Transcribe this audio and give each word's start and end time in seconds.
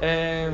Eh, 0.00 0.50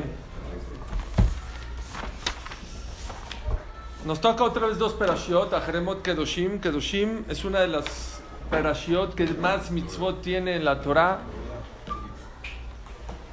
nos 4.05 4.21
toca 4.21 4.45
otra 4.45 4.67
vez 4.67 4.79
dos 4.79 4.95
perashiot, 4.95 5.53
Ajeremot 5.53 6.03
Kedoshim. 6.03 6.61
Kedoshim 6.61 7.25
es 7.29 7.45
una 7.45 7.61
de 7.61 7.69
las 7.69 8.21
perashiot 8.51 9.15
que 9.15 9.27
más 9.35 9.71
mitzvot 9.71 10.23
tiene 10.23 10.57
en 10.57 10.65
la 10.65 10.81
Torah. 10.81 11.21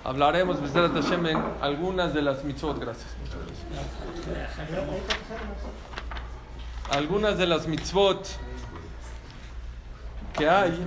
Hablaremos, 0.03 0.57
Hashem, 0.73 1.25
en 1.27 1.43
algunas 1.61 2.13
de 2.13 2.21
las 2.21 2.43
mitzvot. 2.43 2.80
Gracias. 2.80 3.09
Algunas 6.89 7.38
de 7.38 7.45
las 7.45 7.67
mitzvot 7.67 8.27
que 10.38 10.49
hay. 10.49 10.80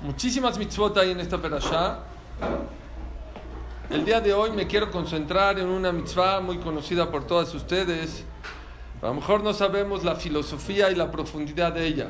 Muchísimas 0.00 0.56
mitzvot 0.56 0.96
hay 0.96 1.10
en 1.10 1.18
esta 1.18 1.38
perashá. 1.38 1.98
El 3.90 4.04
día 4.04 4.20
de 4.20 4.32
hoy 4.32 4.52
me 4.52 4.68
quiero 4.68 4.92
concentrar 4.92 5.58
en 5.58 5.66
una 5.66 5.90
mitzvah 5.90 6.38
muy 6.38 6.58
conocida 6.58 7.10
por 7.10 7.26
todas 7.26 7.52
ustedes. 7.52 8.24
A 9.02 9.06
lo 9.06 9.14
mejor 9.14 9.42
no 9.42 9.52
sabemos 9.52 10.04
la 10.04 10.14
filosofía 10.14 10.88
y 10.92 10.94
la 10.94 11.10
profundidad 11.10 11.72
de 11.72 11.84
ella. 11.84 12.08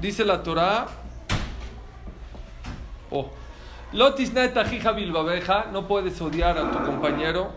Dice 0.00 0.24
la 0.24 0.44
Torah, 0.44 0.86
oh, 3.10 3.30
Lotis 3.92 4.32
hija 4.72 4.92
bilbabeja, 4.92 5.66
no 5.72 5.88
puedes 5.88 6.20
odiar 6.20 6.56
a 6.56 6.70
tu 6.70 6.84
compañero. 6.84 7.50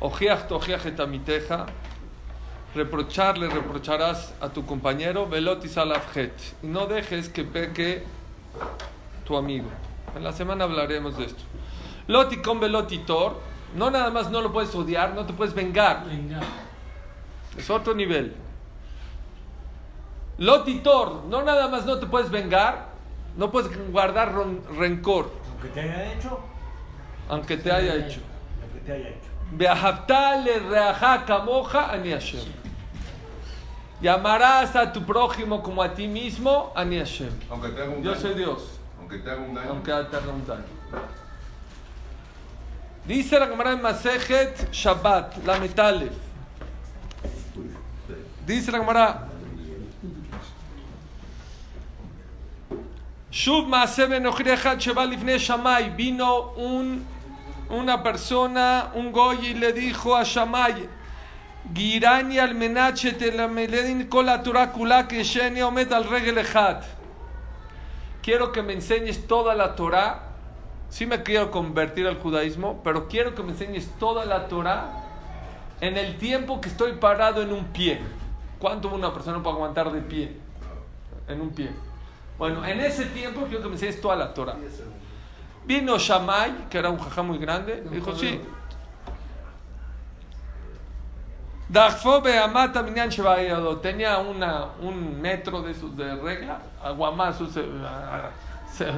Ojiach 0.00 0.48
tojiach 0.48 0.86
etamiteja 0.86 1.66
reprocharle, 2.74 3.48
reprocharás 3.48 4.34
a 4.40 4.48
tu 4.48 4.64
compañero, 4.64 5.28
velotis 5.28 5.76
alafjet, 5.76 6.32
y 6.62 6.66
no 6.66 6.86
dejes 6.86 7.28
que 7.28 7.44
peque 7.44 8.04
tu 9.24 9.36
amigo. 9.36 9.68
En 10.16 10.24
la 10.24 10.32
semana 10.32 10.64
hablaremos 10.64 11.16
de 11.16 11.26
esto. 11.26 11.42
Loti 12.06 12.38
con 12.42 12.60
velotitor, 12.60 13.40
no 13.76 13.90
nada 13.90 14.10
más 14.10 14.30
no 14.30 14.40
lo 14.40 14.52
puedes 14.52 14.74
odiar, 14.74 15.14
no 15.14 15.24
te 15.26 15.32
puedes 15.32 15.54
vengar. 15.54 16.04
Es 17.56 17.70
otro 17.70 17.94
nivel. 17.94 18.34
Lotitor, 20.38 21.24
no 21.28 21.42
nada 21.42 21.68
más 21.68 21.84
no 21.84 21.98
te 21.98 22.06
puedes 22.06 22.30
vengar, 22.30 22.88
no 23.36 23.50
puedes 23.50 23.70
guardar 23.90 24.34
rencor. 24.76 25.30
Aunque 25.50 25.68
te 25.68 25.80
haya 25.80 26.12
hecho. 26.12 26.40
Aunque 27.28 27.56
te 27.56 27.70
haya 27.70 27.94
hecho. 27.94 28.20
Aunque 28.62 28.80
te 28.80 28.92
haya 28.92 29.08
hecho. 29.08 29.32
Llamarás 34.02 34.74
a 34.74 34.92
tu 34.92 35.04
prójimo 35.04 35.62
como 35.62 35.80
a 35.80 35.94
ti 35.94 36.08
mismo, 36.08 36.72
Ani 36.74 36.98
Hashem. 36.98 37.30
Aunque 37.48 37.68
te 37.68 37.82
haga 37.82 37.90
un 37.90 38.02
Yo 38.02 38.10
daño. 38.10 38.20
soy 38.20 38.34
Dios. 38.34 38.62
Aunque 38.98 39.18
te 39.18 39.30
haga 39.30 39.40
un 39.40 39.54
daño. 39.54 39.70
Aunque 39.70 39.92
te 39.92 40.16
haga 40.16 40.32
un 40.32 40.44
daño. 40.44 40.64
Dice 43.06 43.38
la 43.38 43.46
Gemara 43.46 43.72
en 43.72 43.82
Masejet 43.82 44.72
Shabbat, 44.72 45.44
la 45.44 45.58
Metalef. 45.60 46.12
Dice 48.44 48.72
la 48.72 48.78
Gemara. 48.78 49.28
Shammai. 55.38 55.90
Vino 55.96 56.52
un, 56.56 57.04
una 57.70 58.02
persona, 58.02 58.90
un 58.94 59.12
goy, 59.12 59.46
y 59.46 59.54
le 59.54 59.72
dijo 59.72 60.16
a 60.16 60.22
Shammai, 60.24 60.88
Quiero 68.20 68.52
que 68.52 68.62
me 68.62 68.72
enseñes 68.72 69.26
toda 69.26 69.54
la 69.54 69.74
Torah. 69.74 70.28
Sí 70.90 71.06
me 71.06 71.22
quiero 71.22 71.50
convertir 71.50 72.06
al 72.06 72.18
judaísmo, 72.18 72.80
pero 72.82 73.08
quiero 73.08 73.34
que 73.34 73.42
me 73.42 73.52
enseñes 73.52 73.88
toda 73.98 74.24
la 74.24 74.48
Torah 74.48 74.90
en 75.80 75.96
el 75.96 76.18
tiempo 76.18 76.60
que 76.60 76.68
estoy 76.68 76.92
parado 76.92 77.42
en 77.42 77.52
un 77.52 77.66
pie. 77.66 78.00
¿Cuánto 78.58 78.88
una 78.88 79.12
persona 79.12 79.42
puede 79.42 79.56
aguantar 79.56 79.90
de 79.92 80.00
pie? 80.00 80.36
En 81.28 81.40
un 81.40 81.50
pie. 81.50 81.70
Bueno, 82.38 82.64
en 82.64 82.80
ese 82.80 83.06
tiempo 83.06 83.46
quiero 83.46 83.62
que 83.62 83.68
me 83.68 83.74
enseñes 83.74 84.00
toda 84.00 84.16
la 84.16 84.34
Torah. 84.34 84.56
Vino 85.64 85.96
Shammai, 85.96 86.68
que 86.68 86.78
era 86.78 86.90
un 86.90 86.98
jajá 86.98 87.22
muy 87.22 87.38
grande, 87.38 87.84
dijo, 87.90 88.14
sí. 88.16 88.40
Tenía 93.80 94.18
una, 94.18 94.66
un 94.80 95.20
metro 95.20 95.62
de 95.62 95.72
esos 95.72 95.96
de 95.96 96.14
regla, 96.16 96.60
aguamazo. 96.82 97.46
Se, 97.46 97.64
se- 98.72 98.92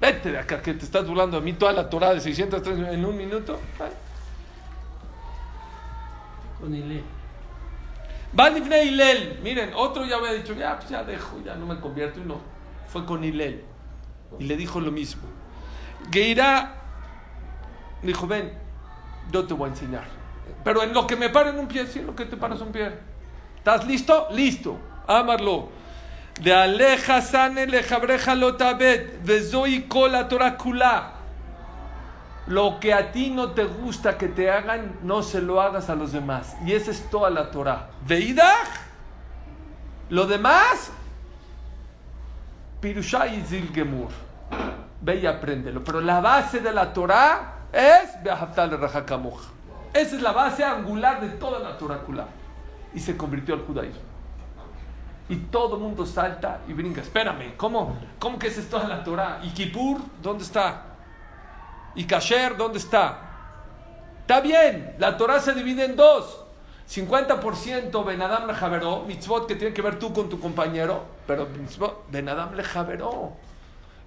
vete 0.00 0.32
de 0.32 0.38
acá, 0.38 0.60
que 0.60 0.74
te 0.74 0.84
estás 0.84 1.06
burlando 1.06 1.38
de 1.38 1.42
mí 1.44 1.54
toda 1.54 1.72
la 1.72 1.88
Torah 1.88 2.12
de 2.12 2.20
603 2.20 2.78
en 2.92 3.04
un 3.04 3.16
minuto. 3.16 3.58
Con 6.60 6.74
Ile. 6.74 7.02
Va 8.38 8.50
Lifnei 8.50 8.88
Hilel. 8.88 9.40
Miren, 9.42 9.72
otro 9.74 10.04
ya 10.04 10.16
había 10.16 10.32
dicho, 10.32 10.52
ya, 10.54 10.76
pues 10.76 10.90
ya 10.90 11.02
dejo, 11.02 11.40
ya 11.44 11.54
no 11.54 11.66
me 11.66 11.80
convierto 11.80 12.20
y 12.20 12.24
no. 12.24 12.38
Fue 12.86 13.04
con 13.06 13.24
Hilel. 13.24 13.64
Y 14.38 14.44
le 14.44 14.56
dijo 14.56 14.78
lo 14.80 14.92
mismo. 14.92 15.22
Geirá 16.12 16.74
dijo, 18.02 18.26
ven, 18.26 18.52
yo 19.32 19.46
te 19.46 19.54
voy 19.54 19.68
a 19.68 19.72
enseñar. 19.72 20.19
Pero 20.64 20.82
en 20.82 20.92
lo 20.92 21.06
que 21.06 21.16
me 21.16 21.28
paro 21.28 21.50
en 21.50 21.58
un 21.58 21.68
pie, 21.68 21.86
sí, 21.86 22.00
lo 22.00 22.14
que 22.14 22.24
te 22.24 22.36
paras 22.36 22.60
un 22.60 22.72
pie. 22.72 22.92
¿Estás 23.56 23.86
listo? 23.86 24.28
Listo. 24.30 24.78
Amarlo. 25.06 25.68
De 26.40 26.54
aleja 26.54 27.20
sane 27.20 27.66
lejabreja 27.66 28.34
lotabet. 28.34 29.22
De 29.22 29.42
zoi 29.42 29.82
kola 29.88 30.28
Torah 30.28 30.56
kula. 30.56 31.12
Lo 32.46 32.80
que 32.80 32.92
a 32.92 33.12
ti 33.12 33.30
no 33.30 33.50
te 33.50 33.64
gusta 33.64 34.18
que 34.18 34.26
te 34.26 34.50
hagan, 34.50 34.98
no 35.02 35.22
se 35.22 35.40
lo 35.40 35.60
hagas 35.60 35.88
a 35.88 35.94
los 35.94 36.12
demás. 36.12 36.56
Y 36.64 36.72
esa 36.72 36.90
es 36.90 37.08
toda 37.10 37.30
la 37.30 37.50
Torah. 37.50 37.90
Veidach, 38.06 38.68
lo 40.08 40.26
demás, 40.26 40.90
Pirushai 42.80 43.42
Zilgemur. 43.42 44.08
Ve 45.00 45.16
y 45.16 45.26
apréndelo. 45.26 45.84
Pero 45.84 46.00
la 46.00 46.20
base 46.20 46.60
de 46.60 46.72
la 46.72 46.92
Torah 46.92 47.66
es 47.72 48.22
Beahavtal 48.22 48.78
Rajakamuja. 48.80 49.48
Esa 49.92 50.16
es 50.16 50.22
la 50.22 50.32
base 50.32 50.64
angular 50.64 51.20
de 51.20 51.28
toda 51.30 51.58
la 51.58 51.76
Torah. 51.76 52.00
Y 52.94 53.00
se 53.00 53.16
convirtió 53.16 53.54
al 53.54 53.62
judaísmo. 53.62 54.02
Y 55.28 55.36
todo 55.36 55.76
el 55.76 55.82
mundo 55.82 56.04
salta 56.06 56.60
y 56.68 56.72
brinca. 56.72 57.00
Espérame, 57.00 57.56
¿cómo, 57.56 57.96
cómo 58.18 58.38
que 58.38 58.48
esa 58.48 58.60
es 58.60 58.68
toda 58.68 58.88
la 58.88 59.04
Torah? 59.04 59.40
¿Y 59.44 59.50
Kippur? 59.50 60.00
¿Dónde 60.22 60.42
está? 60.44 60.86
¿Y 61.94 62.04
Kasher 62.04 62.56
dónde 62.56 62.78
está? 62.78 63.18
Está 64.22 64.40
bien, 64.40 64.94
la 64.98 65.16
Torah 65.16 65.40
se 65.40 65.54
divide 65.54 65.84
en 65.84 65.96
dos. 65.96 66.44
50% 66.88 68.04
Benadam 68.04 68.48
le 68.48 68.54
Javeró, 68.54 69.02
mitzvot 69.06 69.46
que 69.46 69.54
tiene 69.54 69.72
que 69.72 69.82
ver 69.82 69.98
tú 70.00 70.12
con 70.12 70.28
tu 70.28 70.40
compañero, 70.40 71.04
pero 71.26 71.46
mitzvot 71.46 72.10
Benadam 72.10 72.54
le 72.54 72.64
Javeró, 72.64 73.32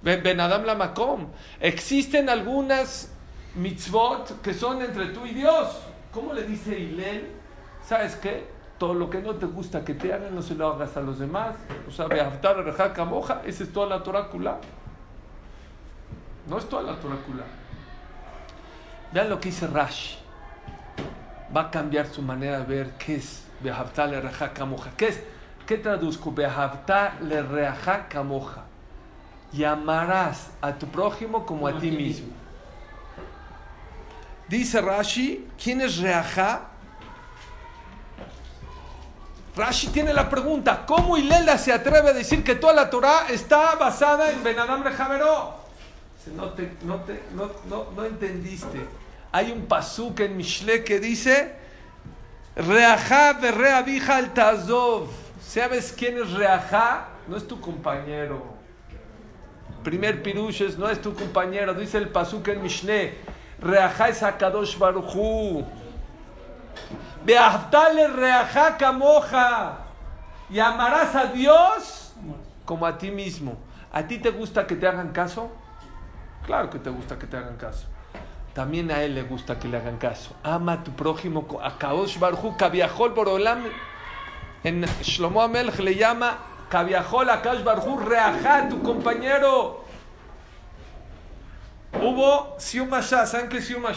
Ben- 0.01 0.21
Benadam 0.21 0.65
la 0.65 0.75
Makom. 0.75 1.27
Existen 1.61 2.29
algunas 2.29 3.09
mitzvot 3.55 4.41
que 4.41 4.53
son 4.53 4.81
entre 4.81 5.07
tú 5.07 5.25
y 5.25 5.33
Dios. 5.33 5.81
¿Cómo 6.11 6.33
le 6.33 6.43
dice 6.43 6.77
Hilel? 6.77 7.27
¿Sabes 7.85 8.15
qué? 8.15 8.47
Todo 8.77 8.93
lo 8.93 9.09
que 9.09 9.21
no 9.21 9.35
te 9.35 9.45
gusta 9.45 9.83
que 9.83 9.93
te 9.93 10.13
hagan, 10.13 10.35
no 10.35 10.41
se 10.41 10.55
lo 10.55 10.67
hagas 10.67 10.95
a 10.97 11.01
los 11.01 11.19
demás. 11.19 11.55
O 11.87 11.91
sea, 11.91 12.07
Beaftar 12.07 12.57
Rejaka 12.63 13.05
Moja, 13.05 13.41
esa 13.45 13.63
es 13.63 13.71
toda 13.71 13.87
la 13.87 14.03
Torah 14.03 14.27
Kula. 14.27 14.57
No 16.47 16.57
es 16.57 16.67
toda 16.67 16.83
la 16.83 16.95
Torah 16.95 17.17
Kula. 17.25 17.43
Vean 19.11 19.29
lo 19.29 19.39
que 19.39 19.49
dice 19.49 19.67
Rashi. 19.67 20.17
Va 21.55 21.61
a 21.61 21.71
cambiar 21.71 22.07
su 22.07 22.21
manera 22.21 22.59
de 22.59 22.65
ver 22.65 22.91
qué 22.97 23.15
es 23.15 23.45
Behavta 23.61 24.07
le 24.07 24.19
reja 24.19 24.51
camoja. 24.53 24.91
¿Qué 24.97 25.07
es? 25.07 25.23
¿Qué 25.65 25.77
traduzco? 25.77 26.33
Behavta 26.33 27.15
le 27.21 27.41
reja 27.41 28.09
camoja. 28.09 28.63
Llamarás 29.53 30.51
a 30.61 30.73
tu 30.73 30.87
prójimo 30.87 31.45
como 31.45 31.67
a 31.67 31.79
ti 31.79 31.91
mismo. 31.91 32.42
Dice 34.47 34.81
Rashi, 34.81 35.47
¿quién 35.61 35.81
es 35.81 35.97
reaja? 35.97 36.69
Rashi 39.55 39.87
tiene 39.87 40.13
la 40.13 40.29
pregunta, 40.29 40.83
¿cómo 40.85 41.17
Ilela 41.17 41.57
se 41.57 41.71
atreve 41.71 42.09
a 42.09 42.13
decir 42.13 42.43
que 42.43 42.55
toda 42.55 42.73
la 42.73 42.89
Torah 42.89 43.27
está 43.29 43.75
basada 43.75 44.31
en 44.31 44.43
Ben 44.43 44.57
Adam 44.57 44.83
Rejaveró? 44.83 45.55
No, 46.35 46.49
te, 46.51 46.71
no, 46.83 47.01
te, 47.01 47.21
no, 47.35 47.51
no, 47.69 47.91
no 47.95 48.05
entendiste. 48.05 48.79
Hay 49.31 49.51
un 49.51 49.65
pasuk 49.65 50.21
en 50.21 50.37
Mishle 50.37 50.83
que 50.83 50.99
dice, 50.99 51.55
Reajá 52.55 53.33
Reabija 53.33 54.17
al 54.17 54.33
Tazov. 54.33 55.09
¿Sabes 55.45 55.93
quién 55.95 56.17
es 56.17 56.31
Reajá? 56.31 57.07
No 57.27 57.35
es 57.35 57.47
tu 57.47 57.59
compañero. 57.59 58.53
Primer 59.83 60.23
pirush 60.23 60.61
es, 60.61 60.77
no 60.77 60.89
es 60.89 61.01
tu 61.01 61.13
compañero. 61.13 61.73
Dice 61.73 61.97
el 61.97 62.09
pasuk 62.09 62.47
en 62.47 62.61
Mishle, 62.61 63.17
Reajá 63.63 64.09
es 64.09 64.21
Akadosh 64.21 64.77
Baruchu. 64.77 65.65
Beaftale 67.25 68.07
Reajá 68.07 68.77
Kamoja. 68.77 69.77
Y 70.49 70.59
amarás 70.59 71.15
a 71.15 71.25
Dios 71.25 72.13
como 72.65 72.85
a 72.85 72.97
ti 72.97 73.09
mismo. 73.09 73.57
¿A 73.91 74.03
ti 74.03 74.17
te 74.17 74.31
gusta 74.31 74.67
que 74.67 74.75
te 74.75 74.87
hagan 74.87 75.11
caso? 75.11 75.49
Claro 76.45 76.69
que 76.69 76.79
te 76.79 76.89
gusta 76.89 77.17
que 77.17 77.25
te 77.25 77.37
hagan 77.37 77.57
caso. 77.57 77.87
También 78.53 78.91
a 78.91 79.01
él 79.01 79.15
le 79.15 79.23
gusta 79.23 79.57
que 79.57 79.67
le 79.67 79.77
hagan 79.77 79.97
caso. 79.97 80.35
Ama 80.43 80.73
a 80.73 80.83
tu 80.83 80.91
prójimo. 80.91 81.47
A 81.61 81.77
Kaosh 81.77 82.19
Barhu, 82.19 82.57
Kaviahol 82.57 83.13
Borolam. 83.13 83.63
En 84.63 84.85
Shlomo 85.01 85.41
Amelch 85.41 85.79
le 85.79 85.95
llama 85.95 86.37
Kaviahol 86.69 87.29
a 87.29 87.41
Kaosh 87.41 87.63
Barhu, 87.63 87.99
Reajá, 87.99 88.67
tu 88.67 88.81
compañero. 88.81 89.82
Hubo 92.01 92.55
Siuma 92.57 93.01
Shas. 93.01 93.31
¿Saben 93.31 93.49
qué 93.49 93.61
Siuma? 93.61 93.91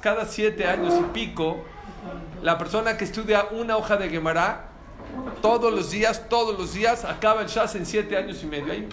Cada 0.00 0.26
siete 0.26 0.66
años 0.66 0.94
y 0.98 1.04
pico, 1.12 1.64
la 2.42 2.58
persona 2.58 2.96
que 2.96 3.04
estudia 3.04 3.46
una 3.50 3.76
hoja 3.76 3.96
de 3.96 4.08
Gemara, 4.08 4.68
todos 5.40 5.72
los 5.72 5.90
días, 5.90 6.28
todos 6.28 6.58
los 6.58 6.74
días, 6.74 7.04
acaba 7.04 7.42
el 7.42 7.48
Shas 7.48 7.74
en 7.74 7.86
siete 7.86 8.16
años 8.16 8.42
y 8.42 8.46
medio. 8.46 8.72
Hay 8.72 8.88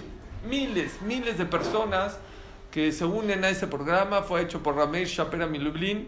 miles, 0.48 1.02
miles 1.02 1.38
de 1.38 1.46
personas 1.46 2.18
que 2.72 2.92
se 2.92 3.06
unen 3.06 3.44
a 3.44 3.50
ese 3.50 3.68
programa. 3.68 4.22
Fue 4.22 4.42
hecho 4.42 4.62
por 4.62 4.76
Rameir 4.76 5.08
Shapera 5.08 5.46
Lublin. 5.46 6.08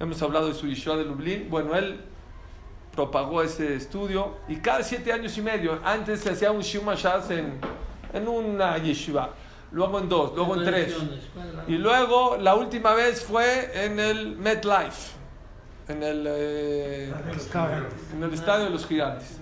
Hemos 0.00 0.22
hablado 0.22 0.48
de 0.48 0.54
su 0.54 0.66
Yeshua 0.66 0.96
de 0.96 1.04
Lublin. 1.04 1.48
Bueno, 1.50 1.74
él 1.74 2.00
propagó 2.98 3.42
ese 3.42 3.76
estudio 3.76 4.34
y 4.48 4.56
cada 4.56 4.82
siete 4.82 5.12
años 5.12 5.38
y 5.38 5.40
medio, 5.40 5.78
antes 5.84 6.18
se 6.18 6.30
hacía 6.30 6.50
un 6.50 6.62
Shuma 6.62 6.96
Shas 6.96 7.30
en, 7.30 7.52
en 8.12 8.26
una 8.26 8.76
yeshiva, 8.78 9.30
luego 9.72 9.98
en 9.98 10.08
dos, 10.08 10.34
luego 10.34 10.56
en 10.56 10.64
tres. 10.64 10.96
Y 11.66 11.76
luego 11.78 12.36
la 12.36 12.54
última 12.54 12.94
vez 12.94 13.24
fue 13.24 13.70
en 13.84 14.00
el 14.00 14.36
MetLife, 14.36 15.12
en 15.88 16.02
el, 16.02 16.24
eh, 16.28 17.12
en 18.14 18.22
el 18.22 18.34
Estadio 18.34 18.64
de 18.64 18.70
los 18.70 18.86
Gigantes. 18.86 19.38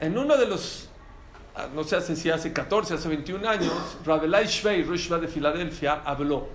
En 0.00 0.16
uno 0.16 0.36
de 0.36 0.46
los 0.46 0.88
no 1.74 1.82
sé 1.82 2.14
si 2.14 2.30
hace 2.30 2.52
14, 2.52 2.94
hace 2.94 3.08
21 3.08 3.48
años, 3.48 3.72
Rabelai 4.04 4.46
Shvei, 4.46 4.84
Roshva 4.84 5.18
de 5.18 5.26
Filadelfia, 5.26 6.02
habló. 6.04 6.46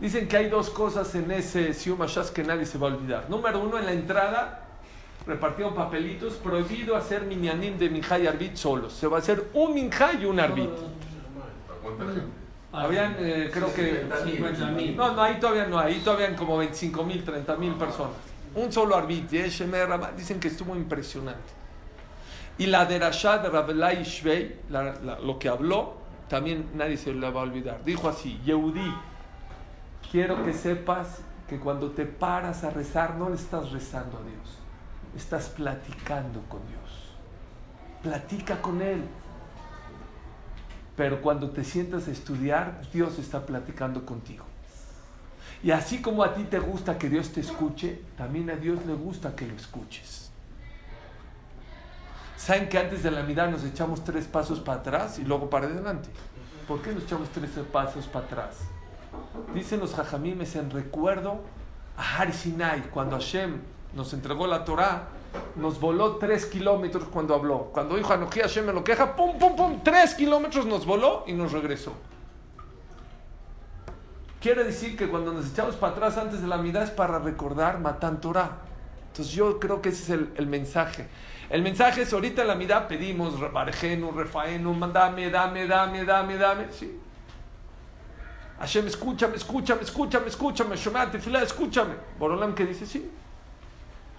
Dicen 0.00 0.28
que 0.28 0.36
hay 0.36 0.48
dos 0.48 0.70
cosas 0.70 1.14
en 1.14 1.30
ese 1.30 1.72
Sium 1.74 2.00
Shas 2.06 2.30
que 2.30 2.42
nadie 2.42 2.66
se 2.66 2.78
va 2.78 2.88
a 2.88 2.94
olvidar. 2.94 3.28
Número 3.28 3.60
uno, 3.60 3.78
en 3.78 3.86
la 3.86 3.92
entrada 3.92 4.61
repartieron 5.26 5.74
papelitos, 5.74 6.34
prohibido 6.34 6.96
hacer 6.96 7.22
minyanim 7.22 7.78
de 7.78 7.88
minjá 7.88 8.18
y 8.18 8.26
arbit 8.26 8.56
solos. 8.56 8.92
Se 8.92 9.06
va 9.06 9.16
a 9.16 9.20
hacer 9.20 9.50
un 9.54 9.74
minjá 9.74 10.12
y 10.14 10.24
un 10.24 10.40
arbit. 10.40 10.70
Habían, 12.72 13.16
eh, 13.18 13.50
creo 13.52 13.72
que... 13.74 14.06
No, 14.96 15.12
no, 15.12 15.22
ahí 15.22 15.38
todavía 15.38 15.66
no, 15.66 15.78
ahí 15.78 16.00
todavía 16.04 16.34
como 16.34 16.56
25 16.56 17.04
mil, 17.04 17.22
30 17.22 17.56
mil 17.56 17.74
personas. 17.74 18.16
Un 18.54 18.72
solo 18.72 18.96
arbit, 18.96 19.30
dicen 19.30 20.40
que 20.40 20.48
estuvo 20.48 20.74
impresionante. 20.74 21.62
Y 22.58 22.66
la 22.66 22.84
derashá 22.84 23.38
de 23.38 23.48
Rabelai 23.48 24.02
Shvei, 24.04 24.56
lo 25.22 25.38
que 25.38 25.48
habló, 25.48 25.94
también 26.28 26.70
nadie 26.74 26.96
se 26.96 27.12
lo 27.12 27.32
va 27.32 27.40
a 27.40 27.44
olvidar. 27.44 27.84
Dijo 27.84 28.08
así, 28.08 28.40
Yehudi, 28.44 28.94
quiero 30.10 30.42
que 30.44 30.52
sepas 30.52 31.20
que 31.48 31.58
cuando 31.58 31.90
te 31.90 32.06
paras 32.06 32.64
a 32.64 32.70
rezar 32.70 33.16
no 33.16 33.28
le 33.28 33.36
estás 33.36 33.70
rezando 33.70 34.18
a 34.18 34.22
Dios, 34.22 34.61
estás 35.16 35.48
platicando 35.48 36.40
con 36.48 36.60
Dios. 36.68 37.14
Platica 38.02 38.60
con 38.60 38.82
Él. 38.82 39.02
Pero 40.96 41.22
cuando 41.22 41.50
te 41.50 41.64
sientas 41.64 42.08
a 42.08 42.10
estudiar, 42.10 42.82
Dios 42.92 43.18
está 43.18 43.46
platicando 43.46 44.04
contigo. 44.04 44.44
Y 45.62 45.70
así 45.70 46.02
como 46.02 46.24
a 46.24 46.34
ti 46.34 46.44
te 46.44 46.58
gusta 46.58 46.98
que 46.98 47.08
Dios 47.08 47.30
te 47.30 47.40
escuche, 47.40 48.02
también 48.16 48.50
a 48.50 48.56
Dios 48.56 48.84
le 48.84 48.94
gusta 48.94 49.34
que 49.36 49.46
lo 49.46 49.54
escuches. 49.54 50.30
¿Saben 52.36 52.68
que 52.68 52.76
antes 52.76 53.04
de 53.04 53.10
la 53.12 53.22
mirada 53.22 53.50
nos 53.52 53.62
echamos 53.62 54.02
tres 54.02 54.26
pasos 54.26 54.58
para 54.58 54.80
atrás 54.80 55.20
y 55.20 55.24
luego 55.24 55.48
para 55.48 55.66
adelante? 55.66 56.08
¿Por 56.66 56.82
qué 56.82 56.92
nos 56.92 57.04
echamos 57.04 57.28
tres 57.28 57.50
pasos 57.72 58.06
para 58.06 58.26
atrás? 58.26 58.56
Dicen 59.54 59.78
los 59.78 59.94
jajamimes 59.94 60.56
en 60.56 60.70
recuerdo 60.70 61.40
a 61.96 62.18
Har 62.18 62.32
Sinai, 62.32 62.82
cuando 62.90 63.16
Hashem 63.16 63.60
nos 63.94 64.12
entregó 64.12 64.46
la 64.46 64.64
Torah, 64.64 65.08
nos 65.56 65.80
voló 65.80 66.16
tres 66.16 66.46
kilómetros 66.46 67.04
cuando 67.04 67.34
habló. 67.34 67.70
Cuando 67.72 67.96
dijo 67.96 68.12
Anoji 68.12 68.40
Hashem 68.40 68.66
me 68.66 68.72
lo 68.72 68.84
queja, 68.84 69.14
pum, 69.14 69.38
pum, 69.38 69.56
pum, 69.56 69.80
tres 69.82 70.14
kilómetros 70.14 70.66
nos 70.66 70.86
voló 70.86 71.24
y 71.26 71.32
nos 71.32 71.52
regresó. 71.52 71.92
Quiere 74.40 74.64
decir 74.64 74.96
que 74.96 75.08
cuando 75.08 75.32
nos 75.32 75.50
echamos 75.50 75.76
para 75.76 75.92
atrás 75.92 76.18
antes 76.18 76.42
de 76.42 76.48
la 76.48 76.58
mirada 76.58 76.84
es 76.84 76.90
para 76.90 77.18
recordar 77.18 77.78
Matan 77.78 78.20
Torah. 78.20 78.58
Entonces 79.08 79.32
yo 79.34 79.60
creo 79.60 79.80
que 79.80 79.90
ese 79.90 80.02
es 80.02 80.20
el, 80.36 80.46
mensaje. 80.46 81.06
El 81.48 81.62
mensaje 81.62 82.02
es 82.02 82.12
ahorita 82.12 82.42
en 82.42 82.48
la 82.48 82.54
mirada 82.54 82.88
pedimos 82.88 83.38
Barjenu, 83.52 84.10
Refaenu, 84.10 84.74
dame, 84.92 85.30
dame, 85.30 85.66
dame, 85.66 86.04
dame, 86.04 86.36
dame. 86.36 86.66
Sí. 86.72 86.98
Hashem, 88.58 88.86
escúchame, 88.86 89.36
escúchame, 89.36 89.82
escúchame, 89.82 90.26
escúchame. 90.28 90.76
Shomate, 90.76 91.18
fila, 91.18 91.42
escúchame. 91.42 91.94
Borolam 92.18 92.54
que 92.54 92.64
dice, 92.64 92.86
sí. 92.86 93.10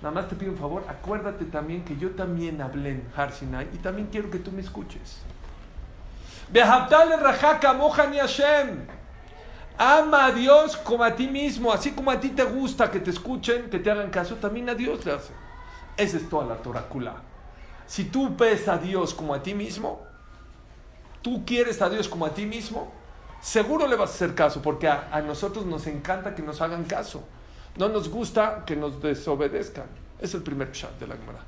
Nada 0.04 0.16
más 0.16 0.28
te 0.28 0.36
pido 0.36 0.52
un 0.52 0.58
favor, 0.58 0.84
acuérdate 0.90 1.46
también 1.46 1.86
que 1.86 1.96
yo 1.96 2.10
también 2.12 2.62
hablé 2.62 2.90
en 2.90 3.08
Har 3.16 3.32
Sinai 3.32 3.70
y 3.74 3.78
también 3.78 4.10
quiero 4.12 4.30
que 4.30 4.38
tú 4.38 4.52
me 4.52 4.60
escuches. 4.60 5.20
Ama 9.78 10.26
a 10.26 10.32
Dios 10.34 10.76
como 10.76 11.06
a 11.06 11.16
ti 11.16 11.28
mismo, 11.28 11.72
así 11.72 11.92
como 11.92 12.12
a 12.12 12.20
ti 12.20 12.32
te 12.32 12.44
gusta 12.44 12.92
que 12.92 13.00
te 13.00 13.12
escuchen, 13.12 13.70
que 13.70 13.80
te 13.80 13.90
hagan 13.90 14.10
caso, 14.10 14.36
también 14.36 14.70
a 14.70 14.76
Dios 14.76 15.06
le 15.06 15.14
hace. 15.14 15.32
Esa 15.96 16.18
es 16.18 16.28
toda 16.28 16.46
la 16.48 16.56
Torah 16.56 16.84
Si 17.88 18.04
tú 18.04 18.36
ves 18.36 18.68
a 18.68 18.78
Dios 18.78 19.14
como 19.14 19.34
a 19.34 19.42
ti 19.42 19.54
mismo, 19.54 20.02
tú 21.22 21.46
quieres 21.46 21.82
a 21.82 21.90
Dios 21.90 22.10
como 22.10 22.26
a 22.26 22.32
ti 22.32 22.46
mismo, 22.46 22.92
seguro 23.40 23.88
le 23.88 23.96
vas 23.96 24.10
a 24.10 24.14
hacer 24.16 24.36
caso, 24.36 24.62
porque 24.62 24.90
a, 24.90 25.24
nosotros 25.26 25.66
nos 25.66 25.88
encanta 25.88 26.36
que 26.36 26.42
nos 26.42 26.60
hagan 26.60 26.84
caso. 26.84 27.24
No 27.78 27.90
nos 27.90 28.10
gusta 28.10 28.64
que 28.66 28.76
nos 28.76 29.02
desobedezcan. 29.02 29.86
Es 30.20 30.34
el 30.34 30.42
primer 30.42 30.72
chat 30.72 30.92
de 31.00 31.08
la 31.08 31.16
Gemara. 31.16 31.40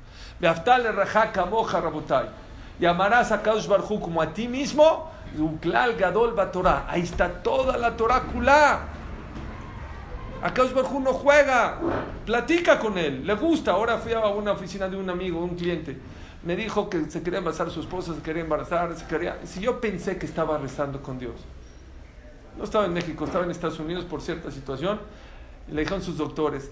Y 2.78 2.84
amarás 2.84 3.32
a 3.32 3.42
Kadosh 3.42 3.66
Barhu 3.66 4.00
como 4.00 4.20
a 4.20 4.32
ti 4.32 4.48
mismo. 4.48 5.10
Gadol 5.98 6.34
Torah. 6.52 6.86
Ahí 6.88 7.02
está 7.02 7.28
toda 7.42 7.76
la 7.76 7.96
Torah 7.96 8.22
Akash 10.42 10.72
Barjú 10.72 11.00
no 11.00 11.12
juega, 11.14 11.78
platica 12.26 12.78
con 12.78 12.98
él, 12.98 13.26
le 13.26 13.34
gusta. 13.34 13.72
Ahora 13.72 13.98
fui 13.98 14.12
a 14.12 14.26
una 14.28 14.52
oficina 14.52 14.88
de 14.88 14.96
un 14.96 15.08
amigo, 15.08 15.40
un 15.40 15.56
cliente. 15.56 15.96
Me 16.44 16.54
dijo 16.54 16.90
que 16.90 17.10
se 17.10 17.22
quería 17.22 17.38
embarazar 17.38 17.70
su 17.70 17.80
esposa, 17.80 18.14
se 18.14 18.20
quería 18.20 18.42
embarazar. 18.42 18.94
Si 19.44 19.60
yo 19.60 19.80
pensé 19.80 20.18
que 20.18 20.26
estaba 20.26 20.58
rezando 20.58 21.02
con 21.02 21.18
Dios, 21.18 21.34
no 22.56 22.64
estaba 22.64 22.84
en 22.84 22.92
México, 22.92 23.24
estaba 23.24 23.44
en 23.44 23.50
Estados 23.50 23.80
Unidos 23.80 24.04
por 24.04 24.20
cierta 24.20 24.50
situación, 24.50 25.00
le 25.68 25.80
dijeron 25.80 26.02
sus 26.02 26.16
doctores: 26.16 26.70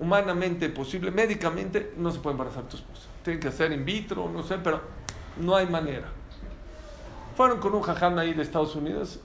humanamente 0.00 0.68
posible, 0.68 1.10
médicamente, 1.10 1.92
no 1.96 2.10
se 2.10 2.18
puede 2.18 2.34
embarazar 2.34 2.64
tu 2.64 2.76
esposa. 2.76 3.08
Tiene 3.22 3.40
que 3.40 3.48
hacer 3.48 3.72
in 3.72 3.84
vitro, 3.84 4.28
no 4.28 4.42
sé, 4.42 4.58
pero 4.58 4.80
no 5.38 5.56
hay 5.56 5.66
manera. 5.66 6.08
Fueron 7.36 7.58
con 7.58 7.74
un 7.74 7.82
jajam 7.82 8.18
ahí 8.18 8.34
de 8.34 8.42
Estados 8.42 8.74
Unidos 8.76 9.20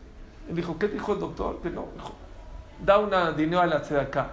y 0.49 0.53
dijo: 0.53 0.77
¿Qué 0.77 0.87
dijo 0.87 1.13
el 1.13 1.19
doctor? 1.19 1.61
Que 1.61 1.69
no. 1.69 1.87
Dijo, 1.95 2.13
da 2.83 2.97
una 2.97 3.31
dinero 3.31 3.61
a 3.61 3.67
la 3.67 3.77
acá. 3.77 4.31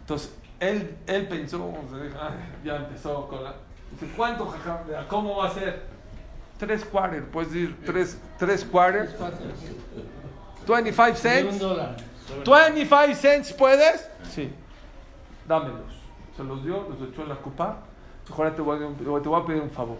Entonces, 0.00 0.34
él, 0.60 0.96
él 1.06 1.28
pensó, 1.28 1.72
ya 2.64 2.76
empezó 2.76 3.26
con 3.26 3.42
la... 3.42 3.54
Dice, 3.90 4.12
¿cuánto, 4.16 4.54
¿Cómo 5.08 5.36
va 5.36 5.48
a 5.48 5.50
ser? 5.50 5.82
Tres 6.58 6.84
quarters, 6.84 7.24
puedes 7.32 7.52
decir 7.52 7.76
tres, 7.84 8.18
tres 8.38 8.64
quarters. 8.64 9.12
25 10.66 11.16
cents. 11.16 11.64
25 12.46 13.14
cents, 13.14 13.52
¿puedes? 13.52 14.08
Sí. 14.30 14.52
Dámelos. 15.46 15.92
Se 16.36 16.44
los 16.44 16.64
dio, 16.64 16.88
los 16.88 17.08
echó 17.08 17.22
en 17.22 17.28
la 17.28 17.36
copa. 17.36 17.78
Ahora 18.30 18.54
te 18.54 18.62
voy, 18.62 18.78
a, 18.82 18.96
te 18.96 19.28
voy 19.28 19.40
a 19.40 19.46
pedir 19.46 19.62
un 19.62 19.70
favor. 19.70 19.98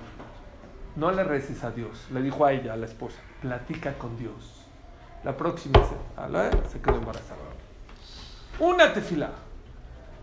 No 0.96 1.10
le 1.12 1.24
reces 1.24 1.62
a 1.64 1.70
Dios. 1.70 2.06
Le 2.12 2.22
dijo 2.22 2.44
a 2.44 2.52
ella, 2.52 2.72
a 2.72 2.76
la 2.76 2.86
esposa. 2.86 3.20
Platica 3.40 3.94
con 3.98 4.16
Dios 4.16 4.64
la 5.24 5.36
próxima 5.36 5.80
se, 5.82 6.70
se 6.70 6.80
quedó 6.80 6.96
embarazada. 6.96 7.40
Una 8.60 8.92
tefila. 8.92 9.30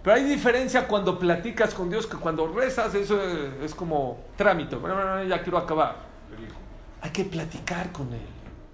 Pero 0.04 0.16
hay 0.16 0.24
diferencia 0.24 0.88
cuando 0.88 1.20
platicas 1.20 1.74
con 1.74 1.90
Dios 1.90 2.08
que 2.08 2.18
cuando 2.18 2.48
rezas, 2.48 2.94
eso 2.96 3.20
es, 3.22 3.76
como 3.76 4.20
trámite. 4.36 4.76
Bueno, 4.76 5.24
ya 5.24 5.42
quiero 5.42 5.58
acabar. 5.58 5.96
Hay 7.02 7.10
que 7.12 7.26
platicar 7.26 7.92
con 7.92 8.14
Él, 8.14 8.22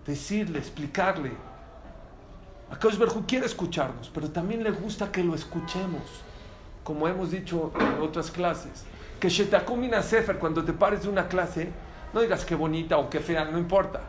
decirle, 0.06 0.60
explicarle. 0.60 1.32
Akash 2.70 2.98
Berhu 2.98 3.26
quiere 3.26 3.46
escucharnos, 3.46 4.12
pero 4.14 4.30
también 4.30 4.62
le 4.62 4.72
gusta 4.72 5.10
que 5.10 5.24
lo 5.24 5.36
escuchemos, 5.36 6.02
como 6.84 7.08
hemos 7.08 7.32
dicho 7.32 7.72
en 7.80 8.02
otras 8.02 8.30
clases. 8.30 8.84
Que 9.20 9.30
Shetakumina 9.30 10.02
Sefer, 10.02 10.38
cuando 10.38 10.64
te 10.64 10.74
pares 10.74 11.04
de 11.04 11.10
una 11.10 11.28
clase, 11.28 11.72
no 12.14 12.22
digas 12.22 12.44
qué 12.44 12.56
bonita 12.56 12.98
o 12.98 13.10
qué 13.10 13.22
fea, 13.22 13.46
no 13.46 13.58
importa. 13.58 14.02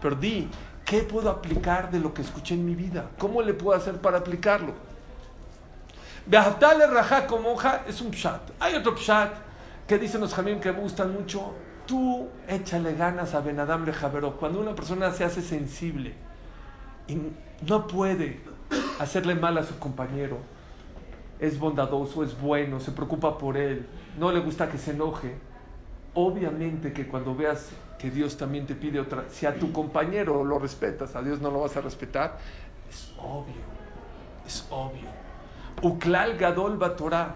Pero 0.00 0.14
di, 0.14 0.48
¿qué 0.84 1.00
puedo 1.04 1.30
aplicar 1.30 1.90
de 1.90 2.00
lo 2.00 2.12
que 2.12 2.20
escuché 2.20 2.54
en 2.54 2.66
mi 2.66 2.74
vida? 2.74 3.08
¿Cómo 3.18 3.40
le 3.40 3.54
puedo 3.54 3.76
hacer 3.76 3.96
para 3.96 4.18
aplicarlo? 4.18 4.74
Behaftale 6.26 6.86
Raja 6.88 7.26
como 7.26 7.56
es 7.88 8.00
un 8.02 8.10
pshat. 8.10 8.42
Hay 8.60 8.74
otro 8.74 8.94
pshat 8.94 9.32
que 9.88 9.98
dicen 9.98 10.20
los 10.20 10.34
jamín 10.34 10.60
que 10.60 10.70
me 10.70 10.80
gustan 10.80 11.12
mucho. 11.14 11.54
Tú 11.86 12.28
échale 12.46 12.94
ganas 12.94 13.34
a 13.34 13.40
Benadam 13.40 13.90
Javero. 13.90 14.36
Cuando 14.36 14.60
una 14.60 14.74
persona 14.74 15.10
se 15.12 15.24
hace 15.24 15.42
sensible 15.42 16.14
y 17.08 17.18
no 17.66 17.86
puede 17.86 18.40
hacerle 18.98 19.34
mal 19.34 19.58
a 19.58 19.64
su 19.64 19.78
compañero, 19.78 20.38
es 21.38 21.58
bondadoso, 21.58 22.22
es 22.22 22.40
bueno, 22.40 22.80
se 22.80 22.92
preocupa 22.92 23.36
por 23.36 23.56
él, 23.56 23.86
no 24.18 24.30
le 24.30 24.40
gusta 24.40 24.70
que 24.70 24.78
se 24.78 24.92
enoje. 24.92 25.34
Obviamente 26.14 26.92
que 26.92 27.06
cuando 27.06 27.34
veas 27.34 27.70
que 27.98 28.10
Dios 28.10 28.36
también 28.36 28.66
te 28.66 28.74
pide 28.74 29.00
otra, 29.00 29.24
si 29.30 29.46
a 29.46 29.58
tu 29.58 29.72
compañero 29.72 30.44
lo 30.44 30.58
respetas, 30.58 31.16
a 31.16 31.22
Dios 31.22 31.40
no 31.40 31.50
lo 31.50 31.60
vas 31.60 31.76
a 31.76 31.80
respetar, 31.80 32.38
es 32.88 33.12
obvio, 33.18 33.54
es 34.46 34.66
obvio. 34.70 35.08
Uklal 35.82 36.36
Gadol 36.36 36.76
Batorah. 36.76 37.34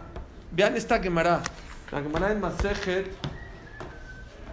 Vean 0.53 0.77
esta 0.77 1.01
Gemara, 1.01 1.43
la 1.91 2.01
Gemara 2.01 2.31
en 2.31 2.41
Masejet 2.41 3.11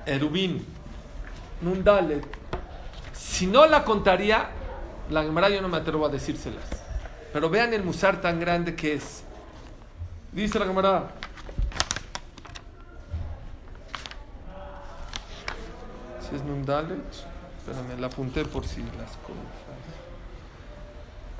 Erubin, 0.05 0.65
Nundalet. 1.61 2.25
Si 3.13 3.45
no 3.45 3.65
la 3.67 3.83
contaría, 3.83 4.49
la 5.09 5.23
Gemara 5.23 5.49
yo 5.49 5.61
no 5.61 5.67
me 5.67 5.77
atrevo 5.77 6.05
a 6.05 6.09
decírselas. 6.09 6.63
Pero 7.31 7.49
vean 7.49 7.73
el 7.73 7.83
musar 7.83 8.21
tan 8.21 8.39
grande 8.39 8.75
que 8.75 8.93
es. 8.93 9.23
Dice 10.31 10.59
la 10.59 10.65
Gemara. 10.65 11.09
Si 16.27 16.35
es 16.35 16.43
Nundalet, 16.43 16.99
espérame, 17.57 17.99
la 17.99 18.07
apunté 18.07 18.45
por 18.45 18.65
si 18.65 18.81
las 18.81 19.11
cosas. 19.17 19.63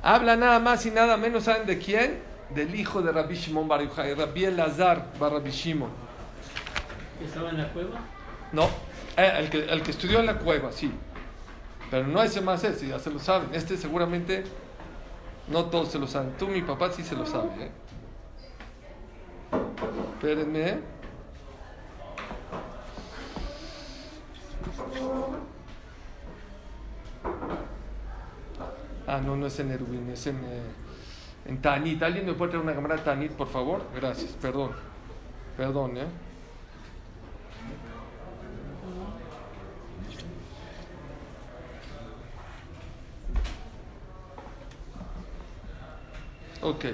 Habla 0.02 0.36
nada 0.36 0.58
más 0.58 0.84
y 0.84 0.90
nada 0.90 1.16
menos, 1.16 1.44
¿saben 1.44 1.66
de 1.66 1.78
quién? 1.78 2.20
Del 2.50 2.74
hijo 2.74 3.00
de 3.00 3.10
Rabbi 3.10 3.34
Shimon 3.34 3.66
Bar 3.66 3.82
Yochai, 3.82 4.14
Rabbi 4.14 4.44
Elazar 4.44 5.06
Bar 5.18 5.32
Rabbi 5.32 5.50
Shimon. 5.50 5.90
¿Estaba 7.24 7.50
en 7.50 7.58
la 7.58 7.68
cueva? 7.68 8.00
No, 8.52 8.68
eh, 9.16 9.32
el, 9.38 9.48
que, 9.48 9.64
el 9.64 9.82
que 9.82 9.92
estudió 9.92 10.20
en 10.20 10.26
la 10.26 10.38
cueva, 10.38 10.70
sí. 10.72 10.92
Pero 11.94 12.08
no 12.08 12.20
ese 12.24 12.40
más 12.40 12.64
ese, 12.64 12.88
ya 12.88 12.98
se 12.98 13.08
lo 13.08 13.20
saben. 13.20 13.50
Este 13.54 13.76
seguramente 13.76 14.42
no 15.46 15.66
todos 15.66 15.92
se 15.92 15.98
lo 16.00 16.08
saben. 16.08 16.32
Tú, 16.36 16.48
mi 16.48 16.60
papá, 16.60 16.90
sí 16.90 17.04
se 17.04 17.14
lo 17.14 17.24
sabe. 17.24 17.50
¿eh? 17.60 17.70
Espérenme. 20.14 20.80
Ah, 29.06 29.20
no, 29.24 29.36
no 29.36 29.46
es 29.46 29.60
en 29.60 29.70
Erubin, 29.70 30.10
es 30.10 30.26
en, 30.26 30.38
eh, 30.38 30.62
en 31.46 31.62
Tanit. 31.62 32.02
¿Alguien 32.02 32.26
me 32.26 32.32
puede 32.32 32.50
traer 32.50 32.64
una 32.64 32.74
cámara 32.74 33.04
Tanit, 33.04 33.30
por 33.30 33.46
favor? 33.46 33.82
Gracias, 33.94 34.32
perdón. 34.42 34.72
Perdón, 35.56 35.96
¿eh? 35.98 36.06
Ok. 46.64 46.86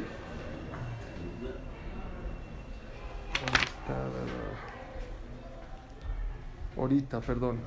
Ahorita, 6.76 7.20
perdón. 7.20 7.60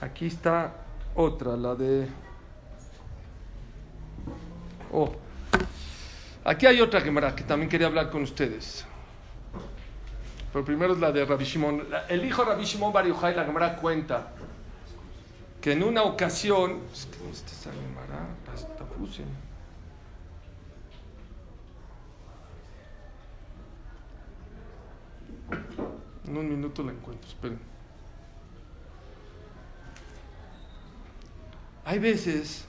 Aquí 0.00 0.26
está 0.26 0.74
otra, 1.14 1.56
la 1.56 1.76
de... 1.76 2.08
Oh. 4.92 5.12
Aquí 6.44 6.66
hay 6.66 6.80
otra 6.80 7.00
Gemara 7.00 7.36
que 7.36 7.44
también 7.44 7.68
quería 7.68 7.86
hablar 7.86 8.10
con 8.10 8.22
ustedes. 8.22 8.84
Pero 10.52 10.64
primero 10.64 10.94
es 10.94 10.98
la 10.98 11.12
de 11.12 11.24
Rabbi 11.24 11.44
Shimon. 11.44 11.86
El 12.08 12.24
hijo 12.24 12.44
de 12.44 12.50
Rabbi 12.50 12.64
Shimon 12.64 12.92
Bar 12.92 13.06
la 13.06 13.44
Gemara 13.44 13.76
cuenta 13.76 14.32
que 15.60 15.72
en 15.74 15.84
una 15.84 16.02
ocasión... 16.02 16.80
Está 16.92 17.16
esa 17.52 17.70
Gemara, 17.70 18.26
En 26.26 26.36
un 26.36 26.48
minuto 26.48 26.82
la 26.82 26.92
encuentro, 26.92 27.28
esperen. 27.28 27.58
Hay 31.84 31.98
veces 31.98 32.64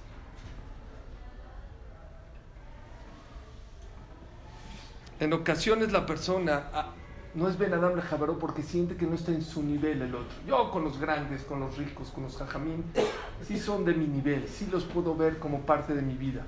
en 5.20 5.32
ocasiones 5.34 5.92
la 5.92 6.06
persona 6.06 6.64
no 7.36 7.48
es 7.48 7.58
Benadam 7.58 8.00
Jabaró 8.00 8.38
porque 8.38 8.62
siente 8.62 8.96
que 8.96 9.06
no 9.06 9.16
está 9.16 9.32
en 9.32 9.42
su 9.42 9.64
nivel 9.64 10.02
el 10.02 10.14
otro. 10.14 10.36
Yo 10.48 10.70
con 10.72 10.84
los 10.84 11.00
grandes, 11.00 11.44
con 11.44 11.60
los 11.60 11.78
ricos, 11.78 12.10
con 12.10 12.24
los 12.24 12.38
jajamín, 12.38 12.84
sí 13.46 13.60
son 13.60 13.86
de 13.86 13.94
mi 13.94 14.08
nivel, 14.08 14.48
sí 14.48 14.68
los 14.72 14.84
puedo 14.84 15.16
ver 15.16 15.40
como 15.40 15.62
parte 15.62 15.94
de 15.94 16.02
mi 16.02 16.14
vida. 16.14 16.46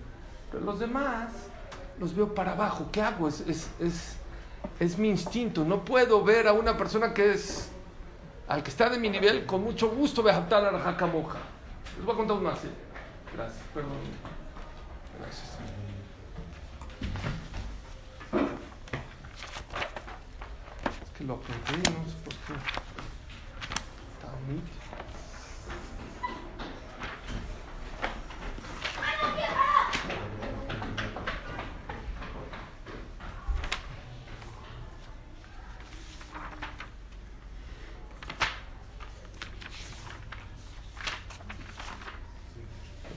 Pero 0.51 0.63
los 0.63 0.80
demás 0.80 1.32
los 2.00 2.15
veo 2.15 2.34
para 2.34 2.54
abajo. 2.54 2.88
¿Qué 2.92 3.01
hago? 3.01 3.27
Es, 3.27 4.98
mi 4.98 5.10
instinto. 5.10 5.63
No 5.63 5.84
puedo 5.84 6.24
ver 6.24 6.48
a 6.48 6.54
una 6.54 6.77
persona 6.77 7.13
que 7.13 7.32
es 7.32 7.70
al 8.48 8.62
que 8.62 8.70
está 8.70 8.89
de 8.89 9.00
mi 9.00 9.10
nivel 9.10 9.46
con 9.46 9.63
mucho 9.63 9.89
gusto 9.89 10.22
vejatar 10.22 10.65
a 10.65 10.72
la 10.72 10.80
jacamoja. 10.80 11.39
Les 11.98 12.06
voy 12.06 12.13
a 12.13 12.18
contar 12.18 12.38
más. 12.38 12.63
¿eh? 12.63 12.70
Gracias, 13.36 13.63
perdón. 13.74 13.92
Gracias. 15.20 15.58
Es 21.01 21.04
que 21.17 21.24
lo 21.24 21.36
apunté, 21.36 21.77
no 21.91 22.05
sé 22.10 22.15
por 22.24 22.34
qué. 22.34 22.53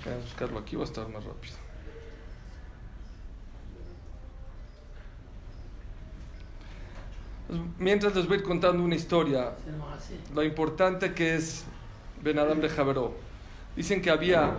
A 0.09 0.17
buscarlo 0.21 0.59
aquí, 0.61 0.75
va 0.77 0.83
a 0.83 0.87
estar 0.87 1.07
más 1.09 1.23
rápido. 1.23 1.68
Mientras 7.79 8.15
les 8.15 8.27
voy 8.27 8.37
a 8.37 8.41
ir 8.41 8.45
contando 8.45 8.83
una 8.83 8.95
historia, 8.97 9.53
lo 10.35 10.43
importante 10.43 11.15
que 11.15 11.37
es 11.37 11.65
Ben 12.23 12.39
Adam 12.39 12.61
de 12.61 12.69
Javeró. 12.69 13.15
Dicen 13.77 14.03
que 14.03 14.11
había 14.11 14.53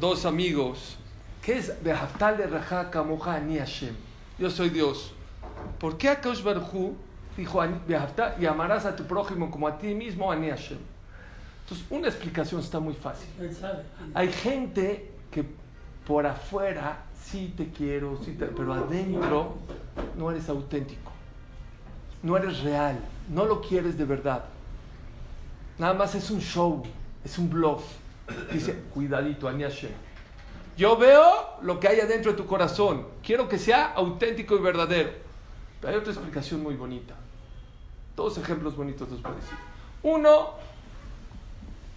dos 0.00 0.24
amigos. 0.24 0.96
¿Qué 1.42 1.58
es 1.58 1.72
Behaftal 1.82 2.36
de 2.38 2.46
Raja 2.48 2.90
Kamoja 2.90 3.34
Ani 3.34 3.58
Hashem? 3.58 3.94
Yo 4.38 4.50
soy 4.50 4.70
Dios. 4.70 5.12
¿Por 5.78 5.96
qué 5.96 6.08
Akash 6.08 6.42
Barhu 6.42 6.96
dijo 7.36 7.60
"Ani- 7.60 7.80
Behaftal 7.86 8.34
y 8.40 8.46
amarás 8.46 8.84
a 8.84 8.96
tu 8.96 9.04
prójimo 9.04 9.50
como 9.50 9.68
a 9.68 9.78
ti 9.78 9.94
mismo 9.94 10.30
Ani 10.32 10.48
Hashem? 10.50 10.78
Entonces, 11.64 11.86
una 11.90 12.08
explicación 12.08 12.60
está 12.60 12.80
muy 12.80 12.94
fácil. 12.94 13.28
Hay 14.14 14.32
gente 14.32 15.12
que 15.30 15.44
por 16.04 16.26
afuera 16.26 17.04
sí 17.22 17.54
te 17.56 17.68
quiero, 17.70 18.18
sí 18.24 18.32
te- 18.32 18.46
pero 18.46 18.72
adentro 18.74 19.54
no 20.18 20.30
eres 20.32 20.48
auténtico. 20.48 21.11
No 22.22 22.36
eres 22.36 22.60
real, 22.60 22.98
no 23.28 23.44
lo 23.44 23.60
quieres 23.60 23.98
de 23.98 24.04
verdad. 24.04 24.44
Nada 25.78 25.94
más 25.94 26.14
es 26.14 26.30
un 26.30 26.40
show, 26.40 26.82
es 27.24 27.38
un 27.38 27.50
bluff. 27.50 27.82
Dice, 28.52 28.74
cuidadito, 28.94 29.48
Ani 29.48 29.64
Hashem. 29.64 29.90
Yo 30.76 30.96
veo 30.96 31.58
lo 31.62 31.78
que 31.80 31.88
hay 31.88 32.00
adentro 32.00 32.32
de 32.32 32.38
tu 32.38 32.46
corazón. 32.46 33.06
Quiero 33.22 33.48
que 33.48 33.58
sea 33.58 33.92
auténtico 33.92 34.56
y 34.56 34.60
verdadero. 34.60 35.10
Pero 35.80 35.92
hay 35.92 35.98
otra 35.98 36.12
explicación 36.12 36.62
muy 36.62 36.74
bonita. 36.74 37.14
Dos 38.16 38.38
ejemplos 38.38 38.76
bonitos 38.76 39.08
voy 39.10 39.32
a 39.32 39.34
decir. 39.34 39.58
Uno, 40.02 40.50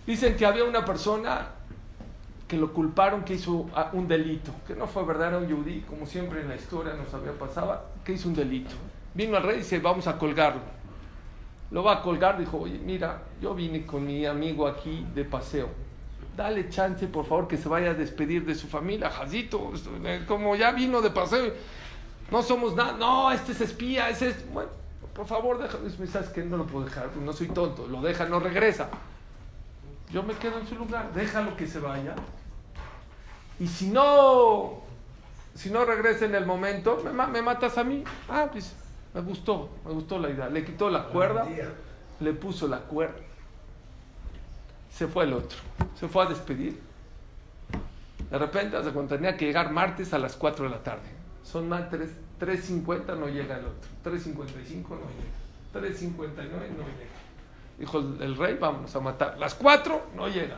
dicen 0.06 0.36
que 0.36 0.46
había 0.46 0.64
una 0.64 0.84
persona 0.84 1.50
que 2.48 2.58
lo 2.58 2.74
culparon 2.74 3.24
que 3.24 3.36
hizo 3.36 3.68
ah, 3.74 3.90
un 3.94 4.08
delito, 4.08 4.52
que 4.68 4.76
no 4.76 4.88
fue 4.88 5.04
verdadero 5.04 5.44
yudí, 5.48 5.82
como 5.82 6.06
siempre 6.06 6.42
en 6.42 6.50
la 6.50 6.56
historia 6.56 6.94
nos 6.94 7.14
había 7.14 7.34
pasado, 7.34 7.84
que 8.04 8.14
hizo 8.14 8.28
un 8.28 8.36
delito. 8.36 8.76
Vino 9.16 9.38
al 9.38 9.44
rey 9.44 9.56
y 9.56 9.60
dice, 9.60 9.80
vamos 9.80 10.08
a 10.08 10.18
colgarlo. 10.18 10.62
Lo 11.72 11.84
va 11.84 11.94
a 11.94 12.02
colgar, 12.02 12.38
dijo, 12.38 12.60
oye, 12.60 12.78
mira, 12.78 13.24
yo 13.42 13.56
vine 13.56 13.86
con 13.86 14.06
mi 14.06 14.26
amigo 14.26 14.68
aquí 14.68 15.08
de 15.16 15.24
paseo. 15.24 15.70
Dale 16.36 16.70
chance, 16.70 17.08
por 17.08 17.26
favor, 17.26 17.48
que 17.48 17.58
se 17.58 17.70
vaya 17.70 17.92
a 17.92 17.94
despedir 17.94 18.46
de 18.46 18.54
su 18.54 18.68
familia, 18.68 19.10
Jacito, 19.10 19.72
como 20.28 20.56
ya 20.58 20.72
vino 20.72 21.02
de 21.02 21.10
paseo. 21.10 21.54
No 22.30 22.44
somos 22.44 22.76
nada, 22.76 22.94
no, 22.94 23.32
este 23.32 23.54
es 23.54 23.62
espía, 23.62 24.10
ese 24.10 24.30
es... 24.30 24.52
Bueno, 24.52 24.70
por 25.14 25.26
favor, 25.26 25.60
déjame, 25.60 26.08
¿sabes 26.08 26.30
que 26.30 26.44
No 26.44 26.58
lo 26.58 26.68
puedo 26.68 26.86
dejar, 26.86 27.16
no 27.16 27.32
soy 27.32 27.48
tonto, 27.48 27.88
lo 27.88 28.02
deja, 28.02 28.26
no 28.26 28.42
regresa. 28.42 28.90
Yo 30.12 30.24
me 30.24 30.34
quedo 30.34 30.60
en 30.60 30.68
su 30.68 30.76
lugar, 30.76 31.14
déjalo 31.14 31.56
que 31.56 31.68
se 31.68 31.80
vaya. 31.80 32.16
Y 33.60 33.68
si 33.68 33.88
no, 33.88 34.82
si 35.54 35.70
no 35.70 35.86
regresa 35.86 36.26
en 36.26 36.36
el 36.36 36.46
momento, 36.46 37.02
me, 37.04 37.28
me 37.28 37.42
matas 37.42 37.78
a 37.78 37.84
mí. 37.86 38.04
Ah, 38.28 38.50
pues 38.52 38.76
me 39.16 39.22
gustó, 39.22 39.70
me 39.86 39.94
gustó 39.94 40.20
la 40.20 40.30
idea. 40.30 40.50
Le 40.50 40.66
quitó 40.66 40.90
la 40.90 41.06
cuerda, 41.06 41.48
le 42.20 42.34
puso 42.34 42.68
la 42.68 42.80
cuerda. 42.80 43.16
Se 44.92 45.08
fue 45.08 45.24
el 45.24 45.34
otro, 45.34 45.58
se 45.98 46.08
fue 46.10 46.26
a 46.26 46.28
despedir. 46.28 46.80
De 48.30 48.38
repente, 48.38 48.76
hace 48.76 48.92
cuando 48.92 49.16
tenía 49.16 49.38
que 49.38 49.46
llegar 49.46 49.72
martes 49.72 50.14
a 50.14 50.20
las 50.20 50.36
4 50.36 50.66
de 50.66 50.72
la 50.72 50.84
tarde. 50.84 51.16
Son 51.44 51.70
más 51.70 51.90
3.50, 51.90 53.18
no 53.18 53.28
llega 53.28 53.58
el 53.58 53.66
otro. 53.66 53.90
3.55 54.04 54.90
no 54.90 54.98
llega. 55.16 55.98
3.59 55.98 56.18
no 56.18 56.60
llega. 56.60 57.16
Dijo 57.78 58.00
el, 58.00 58.36
rey, 58.36 58.58
vamos 58.60 58.94
a 58.96 59.00
matar. 59.00 59.38
Las 59.38 59.54
cuatro 59.54 60.08
no 60.16 60.28
llega. 60.28 60.58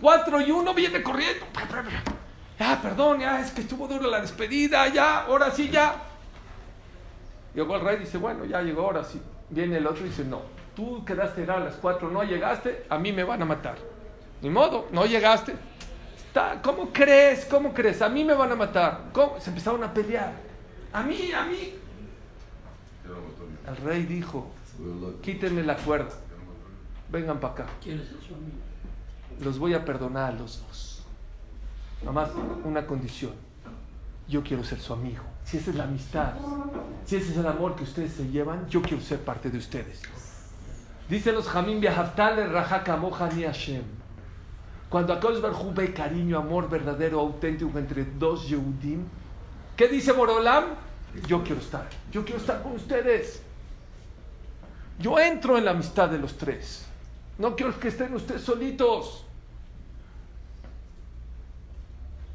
Cuatro 0.00 0.40
y 0.40 0.50
uno 0.50 0.74
viene 0.74 1.02
corriendo. 1.02 1.46
Ya, 2.58 2.80
perdón, 2.80 3.20
ya 3.20 3.40
es 3.40 3.50
que 3.50 3.62
estuvo 3.62 3.88
duro 3.88 4.08
la 4.08 4.20
despedida, 4.20 4.86
ya, 4.88 5.22
ahora 5.22 5.50
sí, 5.50 5.70
ya. 5.70 6.03
Llegó 7.54 7.76
el 7.76 7.82
rey 7.82 7.96
y 7.96 8.00
dice, 8.00 8.18
bueno, 8.18 8.44
ya 8.44 8.62
llegó, 8.62 8.82
ahora 8.82 9.04
sí. 9.04 9.20
Viene 9.50 9.76
el 9.76 9.86
otro 9.86 10.04
y 10.04 10.08
dice, 10.08 10.24
no, 10.24 10.42
tú 10.74 11.04
quedaste 11.04 11.48
a 11.50 11.60
las 11.60 11.76
cuatro, 11.76 12.10
no 12.10 12.24
llegaste, 12.24 12.86
a 12.88 12.98
mí 12.98 13.12
me 13.12 13.24
van 13.24 13.42
a 13.42 13.44
matar. 13.44 13.76
Ni 14.42 14.50
modo, 14.50 14.88
no 14.92 15.06
llegaste. 15.06 15.54
¿Cómo 16.62 16.90
crees? 16.92 17.44
¿Cómo 17.44 17.72
crees? 17.72 18.02
A 18.02 18.08
mí 18.08 18.24
me 18.24 18.34
van 18.34 18.50
a 18.50 18.56
matar. 18.56 19.04
¿Cómo? 19.12 19.38
Se 19.38 19.50
empezaron 19.50 19.84
a 19.84 19.94
pelear. 19.94 20.32
A 20.92 21.02
mí, 21.02 21.30
a 21.32 21.44
mí. 21.44 21.74
El 23.68 23.76
rey 23.76 24.02
dijo, 24.02 24.50
Quítenle 25.22 25.62
la 25.62 25.76
cuerda. 25.76 26.10
Vengan 27.10 27.38
para 27.38 27.54
acá. 27.54 27.66
Los 29.40 29.58
voy 29.58 29.74
a 29.74 29.84
perdonar 29.84 30.32
a 30.32 30.36
los 30.36 30.64
dos. 30.66 31.04
Nada 32.00 32.12
más 32.12 32.30
una 32.64 32.86
condición. 32.86 33.32
Yo 34.28 34.42
quiero 34.42 34.64
ser 34.64 34.80
su 34.80 34.92
amigo. 34.92 35.22
Si 35.44 35.58
esa 35.58 35.70
es 35.70 35.76
la 35.76 35.84
amistad, 35.84 36.32
si 37.04 37.16
ese 37.16 37.32
es 37.32 37.36
el 37.36 37.46
amor 37.46 37.76
que 37.76 37.84
ustedes 37.84 38.12
se 38.12 38.28
llevan, 38.28 38.66
yo 38.68 38.80
quiero 38.80 39.02
ser 39.02 39.20
parte 39.20 39.50
de 39.50 39.58
ustedes. 39.58 40.02
Dice 41.08 41.32
los 41.32 41.46
Jamim 41.48 41.80
ni 41.80 41.86
Hashem. 43.44 43.82
Cuando 44.88 45.12
Akadosh 45.12 45.40
Baruj 45.40 45.74
ve 45.74 45.92
cariño, 45.92 46.38
amor 46.38 46.68
verdadero, 46.68 47.20
auténtico 47.20 47.78
entre 47.78 48.04
dos 48.04 48.48
Yehudim, 48.48 49.04
¿qué 49.76 49.88
dice 49.88 50.12
Borolam? 50.12 50.64
Yo 51.26 51.42
quiero 51.42 51.60
estar, 51.60 51.88
yo 52.10 52.24
quiero 52.24 52.40
estar 52.40 52.62
con 52.62 52.72
ustedes. 52.72 53.42
Yo 54.98 55.18
entro 55.18 55.58
en 55.58 55.64
la 55.64 55.72
amistad 55.72 56.08
de 56.08 56.18
los 56.18 56.36
tres. 56.36 56.86
No 57.38 57.56
quiero 57.56 57.78
que 57.78 57.88
estén 57.88 58.14
ustedes 58.14 58.42
solitos. 58.42 59.24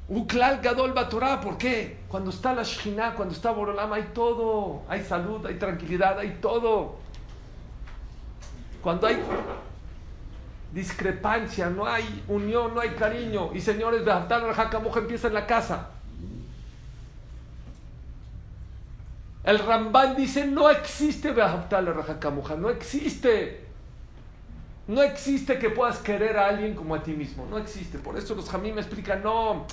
Uklal 0.09 0.59
Gadol 0.59 0.93
Batorá, 0.93 1.39
¿por 1.39 1.57
qué? 1.57 1.99
Cuando 2.07 2.31
está 2.31 2.53
la 2.53 2.63
Shina, 2.63 3.13
cuando 3.13 3.35
está 3.35 3.51
Borolama, 3.51 3.97
hay 3.97 4.09
todo. 4.13 4.81
Hay 4.89 5.03
salud, 5.03 5.45
hay 5.45 5.55
tranquilidad, 5.55 6.17
hay 6.17 6.39
todo. 6.41 6.95
Cuando 8.81 9.05
hay 9.05 9.19
discrepancia, 10.73 11.69
no 11.69 11.85
hay 11.85 12.23
unión, 12.27 12.73
no 12.73 12.81
hay 12.81 12.89
cariño. 12.89 13.51
Y 13.53 13.61
señores, 13.61 14.03
de 14.03 14.11
Abdal 14.11 14.45
empieza 14.97 15.27
en 15.27 15.33
la 15.35 15.45
casa. 15.45 15.89
El 19.43 19.59
Ramban 19.59 20.15
dice, 20.15 20.45
no 20.45 20.69
existe 20.69 21.33
no 22.57 22.69
existe. 22.69 23.65
No 24.87 25.03
existe 25.03 25.59
que 25.59 25.69
puedas 25.69 25.99
querer 25.99 26.37
a 26.37 26.47
alguien 26.47 26.73
como 26.73 26.95
a 26.95 27.03
ti 27.03 27.11
mismo, 27.11 27.45
no 27.47 27.59
existe. 27.59 27.99
Por 27.99 28.17
eso 28.17 28.33
los 28.33 28.49
jamí 28.49 28.71
me 28.71 28.81
explican, 28.81 29.21
no, 29.21 29.67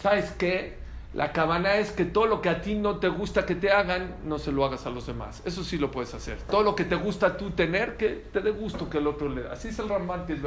¿sabes 0.00 0.30
qué? 0.32 0.78
La 1.14 1.32
cabana 1.32 1.76
es 1.76 1.90
que 1.90 2.04
todo 2.04 2.26
lo 2.26 2.42
que 2.42 2.50
a 2.50 2.60
ti 2.60 2.74
no 2.74 2.96
te 2.96 3.08
gusta 3.08 3.46
que 3.46 3.54
te 3.54 3.72
hagan, 3.72 4.16
no 4.24 4.38
se 4.38 4.52
lo 4.52 4.64
hagas 4.64 4.84
a 4.86 4.90
los 4.90 5.06
demás. 5.06 5.42
Eso 5.44 5.64
sí 5.64 5.78
lo 5.78 5.90
puedes 5.90 6.12
hacer. 6.14 6.38
Todo 6.42 6.62
lo 6.62 6.74
que 6.74 6.84
te 6.84 6.96
gusta 6.96 7.36
tú 7.36 7.50
tener, 7.50 7.96
que 7.96 8.26
te 8.32 8.40
dé 8.40 8.50
gusto 8.50 8.90
que 8.90 8.98
el 8.98 9.06
otro 9.06 9.28
le 9.28 9.42
dé. 9.42 9.48
Así 9.50 9.68
es 9.68 9.78
el 9.78 9.88
Ramban 9.88 10.26
que 10.26 10.34
es 10.34 10.40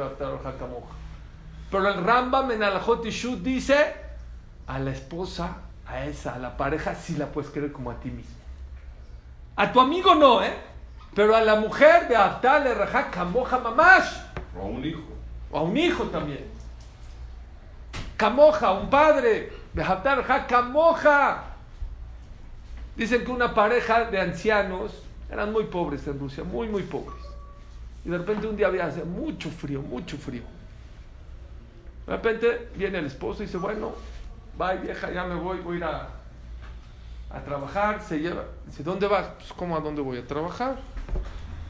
Pero 1.70 1.88
el 1.88 2.04
Rambam 2.04 2.50
en 2.52 2.62
Alajot 2.62 3.04
dice, 3.04 3.94
a 4.66 4.78
la 4.78 4.92
esposa 4.92 5.56
a 5.86 6.04
esa, 6.06 6.34
a 6.34 6.38
la 6.38 6.56
pareja, 6.56 6.94
sí 6.94 7.16
la 7.16 7.26
puedes 7.26 7.50
querer 7.50 7.72
como 7.72 7.90
a 7.90 7.96
ti 7.96 8.10
mismo. 8.10 8.36
A 9.56 9.72
tu 9.72 9.80
amigo 9.80 10.14
no, 10.14 10.42
¿eh? 10.42 10.54
Pero 11.14 11.34
a 11.34 11.42
la 11.42 11.56
mujer 11.56 12.08
de 12.08 12.16
Aftale, 12.16 12.72
Rajá, 12.72 13.10
Camoja, 13.10 13.58
Mamash. 13.58 14.16
O 14.56 14.62
a 14.62 14.64
un 14.64 14.84
hijo. 14.84 15.02
O 15.50 15.58
a 15.58 15.62
un 15.62 15.76
hijo 15.76 16.04
también. 16.04 16.51
Camoja, 18.16 18.72
un 18.72 18.90
padre. 18.90 19.52
Aftale, 19.76 20.22
Rajá, 20.22 20.46
Camoja. 20.46 21.44
Dicen 22.96 23.24
que 23.24 23.30
una 23.30 23.54
pareja 23.54 24.04
de 24.04 24.20
ancianos 24.20 24.92
eran 25.30 25.50
muy 25.50 25.64
pobres 25.64 26.06
en 26.06 26.18
Rusia, 26.18 26.44
muy, 26.44 26.68
muy 26.68 26.82
pobres. 26.82 27.24
Y 28.04 28.10
de 28.10 28.18
repente 28.18 28.46
un 28.46 28.56
día 28.56 28.66
había 28.66 28.86
mucho 29.04 29.50
frío, 29.50 29.80
mucho 29.80 30.18
frío. 30.18 30.42
De 32.06 32.12
repente 32.12 32.68
viene 32.76 32.98
el 32.98 33.06
esposo 33.06 33.42
y 33.42 33.46
dice, 33.46 33.58
bueno, 33.58 33.92
va 34.60 34.74
vieja, 34.74 35.10
ya 35.10 35.24
me 35.24 35.36
voy, 35.36 35.60
voy 35.60 35.74
a 35.74 35.78
ir 35.78 35.84
a, 35.84 36.08
a 37.30 37.40
trabajar, 37.44 38.02
se 38.02 38.18
lleva, 38.18 38.44
dice, 38.66 38.82
¿dónde 38.82 39.06
vas? 39.06 39.26
Pues 39.38 39.52
¿cómo 39.52 39.76
a 39.76 39.80
dónde 39.80 40.02
voy 40.02 40.18
a 40.18 40.26
trabajar? 40.26 40.76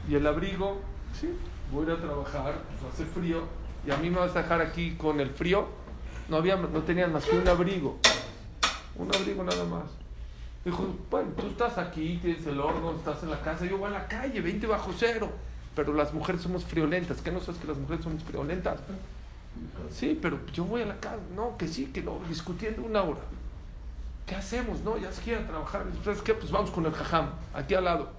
Y 0.09 0.15
el 0.15 0.27
abrigo, 0.27 0.81
sí, 1.19 1.37
voy 1.71 1.85
a 1.85 1.93
ir 1.93 1.99
a 1.99 2.01
trabajar, 2.01 2.55
pues 2.67 2.93
hace 2.93 3.05
frío, 3.05 3.43
y 3.85 3.91
a 3.91 3.97
mí 3.97 4.09
me 4.09 4.17
vas 4.17 4.35
a 4.35 4.41
dejar 4.41 4.61
aquí 4.61 4.95
con 4.95 5.19
el 5.19 5.29
frío. 5.29 5.67
No, 6.29 6.37
había, 6.37 6.55
no 6.55 6.81
tenían 6.83 7.11
más 7.11 7.25
que 7.25 7.37
un 7.37 7.47
abrigo, 7.47 7.97
un 8.95 9.13
abrigo 9.13 9.43
nada 9.43 9.65
más. 9.65 9.83
Dijo, 10.63 10.87
bueno, 11.11 11.31
tú 11.35 11.47
estás 11.47 11.77
aquí, 11.77 12.19
tienes 12.21 12.45
el 12.47 12.59
horno, 12.59 12.91
estás 12.91 13.21
en 13.23 13.31
la 13.31 13.41
casa, 13.41 13.65
yo 13.65 13.77
voy 13.77 13.89
a 13.89 13.91
la 13.91 14.07
calle, 14.07 14.39
20 14.39 14.65
bajo 14.67 14.91
cero. 14.97 15.29
Pero 15.75 15.93
las 15.93 16.13
mujeres 16.13 16.41
somos 16.41 16.63
friolentas. 16.63 17.21
¿Qué 17.21 17.31
no 17.31 17.39
sabes 17.39 17.59
que 17.59 17.67
las 17.67 17.77
mujeres 17.77 18.03
somos 18.03 18.23
friolentas? 18.23 18.79
Sí, 19.91 20.17
pero 20.21 20.39
yo 20.53 20.63
voy 20.63 20.83
a 20.83 20.85
la 20.85 20.99
casa. 20.99 21.17
No, 21.35 21.57
que 21.57 21.67
sí, 21.67 21.87
que 21.87 22.01
no, 22.01 22.19
discutiendo 22.29 22.83
una 22.83 23.01
hora. 23.01 23.21
¿Qué 24.25 24.35
hacemos? 24.35 24.81
No, 24.81 24.97
ya 24.97 25.11
se 25.11 25.21
quiere 25.21 25.43
trabajar. 25.43 25.85
¿Sabes 26.03 26.21
qué? 26.21 26.33
Pues 26.33 26.51
vamos 26.51 26.71
con 26.71 26.85
el 26.85 26.93
jajam, 26.93 27.31
aquí 27.53 27.73
al 27.73 27.83
lado. 27.83 28.11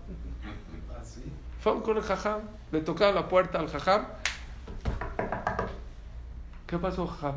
Fueron 1.61 1.81
con 1.81 1.97
el 1.97 2.03
jajam, 2.03 2.41
le 2.73 2.81
tocaron 2.81 3.15
la 3.15 3.29
puerta 3.29 3.59
al 3.59 3.69
jajam. 3.69 4.05
¿Qué 6.67 6.77
pasó, 6.79 7.07
jajam? 7.07 7.37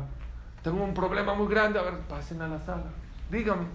Tengo 0.62 0.82
un 0.82 0.94
problema 0.94 1.34
muy 1.34 1.48
grande. 1.48 1.78
A 1.78 1.82
ver, 1.82 1.98
pasen 2.00 2.42
a 2.42 2.48
la 2.48 2.60
sala. 2.60 2.90
Dígame, 3.30 3.66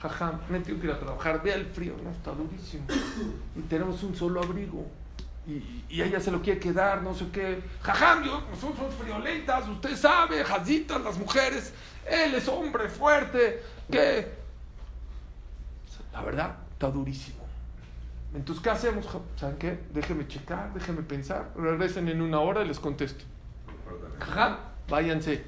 jajam, 0.00 0.40
me 0.48 0.60
tengo 0.60 0.80
que 0.80 0.86
ir 0.86 0.92
a 0.92 0.98
trabajar. 0.98 1.42
Vea 1.42 1.54
el 1.54 1.66
frío, 1.66 1.94
no, 2.02 2.10
está 2.10 2.32
durísimo. 2.32 2.84
Y 3.56 3.60
tenemos 3.62 4.02
un 4.02 4.14
solo 4.14 4.42
abrigo 4.42 4.86
y, 5.46 5.84
ella 6.00 6.20
se 6.20 6.30
lo 6.30 6.40
quiere 6.40 6.60
quedar, 6.60 7.02
no 7.02 7.14
sé 7.14 7.28
qué. 7.32 7.62
Jajam, 7.82 8.24
yo, 8.24 8.40
nosotros 8.50 8.78
somos 8.78 8.94
friolentas, 8.94 9.68
usted 9.68 9.96
sabe, 9.96 10.44
jazitas, 10.44 11.00
las 11.02 11.18
mujeres, 11.18 11.72
él 12.08 12.34
es 12.34 12.48
hombre 12.48 12.88
fuerte, 12.88 13.62
que... 13.90 14.42
La 16.12 16.22
verdad, 16.22 16.56
está 16.72 16.90
durísimo. 16.90 17.42
Entonces, 18.34 18.62
¿qué 18.62 18.70
hacemos? 18.70 19.06
¿Saben 19.36 19.56
qué? 19.56 19.80
Déjenme 19.92 20.26
checar, 20.28 20.72
déjenme 20.74 21.02
pensar, 21.02 21.50
regresen 21.56 22.08
en 22.08 22.22
una 22.22 22.40
hora 22.40 22.62
y 22.62 22.68
les 22.68 22.78
contesto. 22.78 23.24
Jajam, 24.20 24.56
váyanse. 24.88 25.44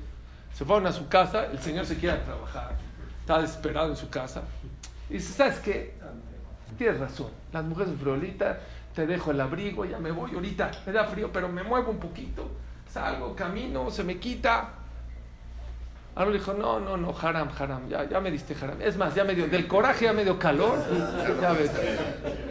Se 0.55 0.65
fueron 0.65 0.87
a 0.87 0.93
su 0.93 1.09
casa, 1.09 1.47
el 1.47 1.59
señor 1.59 1.85
se 1.85 1.97
quiere 1.97 2.19
trabajar, 2.19 2.77
está 3.21 3.41
desesperado 3.41 3.91
en 3.91 3.97
su 3.97 4.09
casa. 4.09 4.43
Y 5.11 5.15
dice, 5.15 5.33
¿sabes 5.33 5.59
qué? 5.59 5.95
Tienes 6.79 7.01
razón, 7.01 7.31
las 7.53 7.65
mujeres 7.65 7.93
friolitas 8.01 8.57
te 8.95 9.07
dejo 9.07 9.33
el 9.33 9.41
abrigo, 9.41 9.85
ya 9.85 9.99
me 9.99 10.13
voy 10.13 10.33
ahorita, 10.33 10.71
me 10.87 10.93
da 10.93 11.05
frío, 11.05 11.31
pero 11.33 11.49
me 11.49 11.65
muevo 11.65 11.91
un 11.91 11.99
poquito, 11.99 12.49
salgo, 12.89 13.35
camino, 13.35 13.91
se 13.91 14.05
me 14.05 14.19
quita. 14.19 14.71
Ahora 16.15 16.31
le 16.31 16.39
dijo, 16.39 16.55
no, 16.55 16.79
no, 16.79 16.97
no, 16.97 17.13
haram, 17.21 17.49
haram, 17.59 17.89
ya, 17.89 18.09
ya 18.09 18.21
me 18.21 18.31
diste 18.31 18.55
haram. 18.55 18.81
Es 18.81 18.97
más, 18.97 19.13
ya 19.17 19.25
me 19.25 19.35
dio, 19.35 19.49
del 19.49 19.67
coraje 19.67 20.05
ya 20.05 20.13
me 20.13 20.23
dio 20.23 20.39
calor, 20.39 20.79
ya 21.41 21.53
ves. 21.53 21.73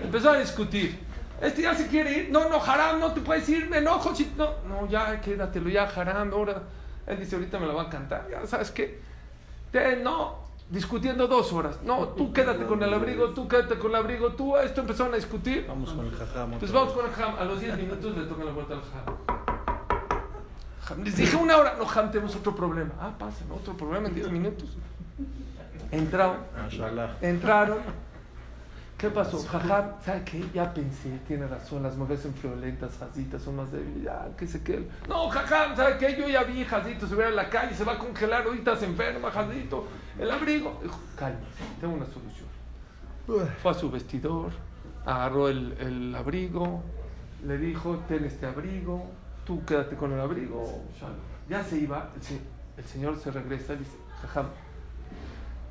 Empezó 0.03 0.31
a 0.31 0.37
discutir. 0.37 0.99
Este 1.41 1.61
ya 1.61 1.73
se 1.73 1.87
quiere 1.87 2.11
ir, 2.11 2.29
no, 2.29 2.49
no, 2.49 2.61
haram, 2.61 2.99
no 2.99 3.13
te 3.13 3.21
puedes 3.21 3.47
ir, 3.47 3.69
me 3.69 3.77
enojo. 3.77 4.13
No, 4.35 4.49
no, 4.67 4.89
ya 4.89 5.21
quédatelo, 5.21 5.69
ya 5.69 5.83
haram, 5.83 6.33
ahora. 6.33 6.61
Él 7.07 7.19
dice, 7.19 7.35
ahorita 7.35 7.59
me 7.59 7.67
la 7.67 7.73
va 7.73 7.83
a 7.83 7.89
cantar. 7.89 8.27
Ya 8.29 8.45
sabes 8.47 8.71
qué. 8.71 9.01
No, 10.03 10.37
discutiendo 10.69 11.27
dos 11.27 11.51
horas. 11.53 11.81
No, 11.83 12.09
tú 12.09 12.31
quédate 12.31 12.65
con 12.65 12.81
el 12.83 12.93
abrigo, 12.93 13.29
tú 13.29 13.47
quédate 13.47 13.77
con 13.77 13.91
el 13.91 13.97
abrigo, 13.97 14.33
tú. 14.33 14.57
Esto 14.57 14.81
empezaron 14.81 15.13
a 15.13 15.17
discutir. 15.17 15.65
Vamos 15.67 15.91
con 15.91 16.05
el 16.05 16.15
jajam. 16.15 16.51
Pues 16.59 16.71
vamos 16.71 16.93
con 16.93 17.05
el 17.05 17.23
Ham. 17.23 17.35
A 17.39 17.43
los 17.45 17.59
10 17.59 17.77
minutos 17.77 18.17
le 18.17 18.25
tocan 18.25 18.45
la 18.45 18.51
puerta 18.53 18.73
al. 18.75 18.81
Ham, 20.89 21.03
Les 21.03 21.15
dije 21.15 21.35
una 21.35 21.57
hora. 21.57 21.75
No, 21.77 21.89
Ham, 21.89 22.11
tenemos 22.11 22.35
otro 22.35 22.55
problema. 22.55 22.91
Ah, 22.99 23.11
pasen, 23.17 23.51
otro 23.51 23.75
problema 23.75 24.07
en 24.07 24.15
10 24.15 24.31
minutos. 24.31 24.77
Entraron. 25.91 26.37
Entraron. 27.21 27.79
¿Qué 29.03 29.09
pasó? 29.09 29.37
Jajam, 29.37 30.01
¿sabe 30.01 30.23
qué? 30.23 30.45
Ya 30.53 30.73
pensé, 30.73 31.09
tiene 31.27 31.45
razón, 31.45 31.83
las 31.83 31.97
mujeres 31.97 32.23
son 32.23 32.33
violentas, 32.41 32.97
jazitas, 32.97 33.41
son 33.41 33.57
más 33.57 33.69
débiles, 33.69 34.03
ya, 34.03 34.29
qué 34.37 34.47
sé 34.47 34.63
qué. 34.63 34.87
No, 35.09 35.27
jajam, 35.27 35.75
¿sabe 35.75 35.97
qué? 35.97 36.15
Yo 36.15 36.29
ya 36.29 36.43
vi 36.43 36.63
jazito, 36.63 37.05
se 37.05 37.13
ve 37.15 37.27
en 37.27 37.35
la 37.35 37.49
calle, 37.49 37.75
se 37.75 37.83
va 37.83 37.95
a 37.95 37.97
congelar, 37.99 38.43
ahorita 38.45 38.77
se 38.77 38.85
enferma, 38.85 39.29
jazito, 39.29 39.87
el 40.17 40.31
abrigo. 40.31 40.79
Dijo, 40.81 40.97
cálmese, 41.17 41.65
tengo 41.81 41.95
una 41.95 42.05
solución. 42.05 42.47
Fue 43.61 43.71
a 43.71 43.73
su 43.73 43.91
vestidor, 43.91 44.53
agarró 45.05 45.49
el, 45.49 45.73
el 45.81 46.15
abrigo, 46.15 46.81
le 47.45 47.57
dijo, 47.57 47.97
ten 48.07 48.23
este 48.23 48.45
abrigo, 48.45 49.05
tú 49.43 49.65
quédate 49.65 49.97
con 49.97 50.13
el 50.13 50.21
abrigo. 50.21 50.63
shalom". 50.97 51.17
Ya 51.49 51.61
se 51.61 51.77
iba, 51.77 52.09
el 52.77 52.85
señor 52.85 53.19
se 53.19 53.31
regresa 53.31 53.73
y 53.73 53.79
dice, 53.79 53.97
jajam, 54.21 54.45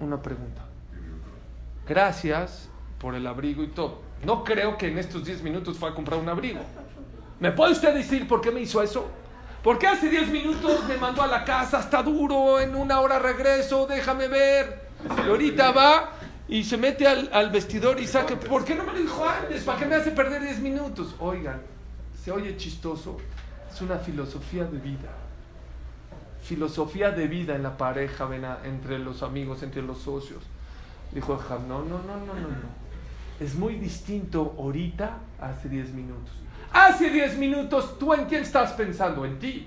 una 0.00 0.20
pregunta. 0.20 0.66
Gracias 1.88 2.68
por 3.02 3.16
el 3.16 3.26
abrigo 3.26 3.64
y 3.64 3.66
todo. 3.66 4.00
No 4.24 4.44
creo 4.44 4.78
que 4.78 4.86
en 4.86 4.96
estos 4.96 5.24
10 5.24 5.42
minutos 5.42 5.76
fue 5.76 5.90
a 5.90 5.94
comprar 5.94 6.20
un 6.20 6.28
abrigo. 6.28 6.60
¿Me 7.40 7.50
puede 7.50 7.72
usted 7.72 7.92
decir 7.92 8.28
por 8.28 8.40
qué 8.40 8.52
me 8.52 8.60
hizo 8.60 8.80
eso? 8.80 9.10
Porque 9.64 9.88
hace 9.88 10.08
10 10.08 10.28
minutos 10.28 10.84
me 10.86 10.96
mandó 10.96 11.20
a 11.20 11.26
la 11.26 11.44
casa, 11.44 11.80
está 11.80 12.00
duro, 12.00 12.60
en 12.60 12.76
una 12.76 13.00
hora 13.00 13.18
regreso, 13.18 13.88
déjame 13.88 14.28
ver. 14.28 14.88
Y 15.18 15.28
ahorita 15.28 15.72
va 15.72 16.12
y 16.46 16.62
se 16.62 16.76
mete 16.76 17.08
al, 17.08 17.50
vestidor 17.50 17.98
y 17.98 18.06
saca, 18.06 18.38
¿por 18.38 18.64
qué 18.64 18.76
no 18.76 18.84
me 18.84 18.92
lo 18.92 18.98
dijo 19.00 19.28
antes? 19.28 19.64
¿Para 19.64 19.80
qué 19.80 19.86
me 19.86 19.96
hace 19.96 20.12
perder 20.12 20.40
10 20.40 20.60
minutos? 20.60 21.16
Oigan, 21.18 21.60
se 22.22 22.30
oye 22.30 22.56
chistoso, 22.56 23.18
es 23.72 23.80
una 23.80 23.98
filosofía 23.98 24.64
de 24.64 24.78
vida. 24.78 25.10
Filosofía 26.40 27.10
de 27.10 27.26
vida 27.26 27.56
en 27.56 27.64
la 27.64 27.76
pareja, 27.76 28.28
entre 28.62 29.00
los 29.00 29.24
amigos, 29.24 29.64
entre 29.64 29.82
los 29.82 29.98
socios. 29.98 30.44
Dijo 31.10 31.38
no, 31.68 31.82
no, 31.82 31.98
no, 31.98 31.98
no, 31.98 32.26
no, 32.26 32.34
no. 32.34 32.81
Es 33.42 33.56
muy 33.56 33.74
distinto 33.74 34.54
ahorita 34.56 35.18
hace 35.40 35.68
10 35.68 35.94
minutos. 35.94 36.30
Hace 36.72 37.10
10 37.10 37.38
minutos, 37.38 37.98
¿tú 37.98 38.14
en 38.14 38.26
quién 38.26 38.42
estás 38.42 38.72
pensando? 38.72 39.24
En 39.24 39.40
ti. 39.40 39.66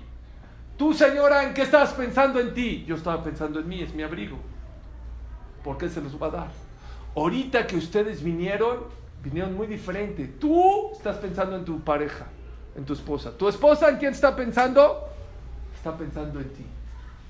Tú, 0.78 0.94
señora, 0.94 1.44
¿en 1.44 1.52
qué 1.52 1.62
estabas 1.62 1.92
pensando 1.92 2.40
en 2.40 2.54
ti? 2.54 2.84
Yo 2.86 2.96
estaba 2.96 3.22
pensando 3.22 3.60
en 3.60 3.68
mí, 3.68 3.82
es 3.82 3.94
mi 3.94 4.02
abrigo. 4.02 4.38
¿Por 5.62 5.76
qué 5.76 5.90
se 5.90 6.00
los 6.00 6.20
va 6.20 6.28
a 6.28 6.30
dar? 6.30 6.48
Ahorita 7.14 7.66
que 7.66 7.76
ustedes 7.76 8.22
vinieron, 8.22 8.84
vinieron 9.22 9.54
muy 9.54 9.66
diferente. 9.66 10.24
Tú 10.26 10.92
estás 10.92 11.18
pensando 11.18 11.56
en 11.56 11.64
tu 11.66 11.78
pareja, 11.80 12.26
en 12.76 12.84
tu 12.86 12.94
esposa. 12.94 13.36
¿Tu 13.36 13.46
esposa 13.46 13.90
en 13.90 13.98
quién 13.98 14.12
está 14.14 14.34
pensando? 14.34 15.06
Está 15.74 15.94
pensando 15.94 16.40
en 16.40 16.48
ti. 16.48 16.64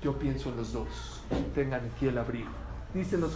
Yo 0.01 0.17
pienso 0.17 0.47
en 0.49 0.57
los 0.57 0.71
dos. 0.71 1.21
Tengan 1.53 1.81
aquí 1.93 2.07
el 2.07 2.17
abrigo. 2.17 2.66
Dicen 2.93 3.21
los 3.21 3.35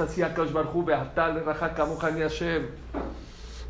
así 0.00 0.22
Rajaka 0.22 1.84
Mohani 1.86 2.20
Hashem. 2.20 2.66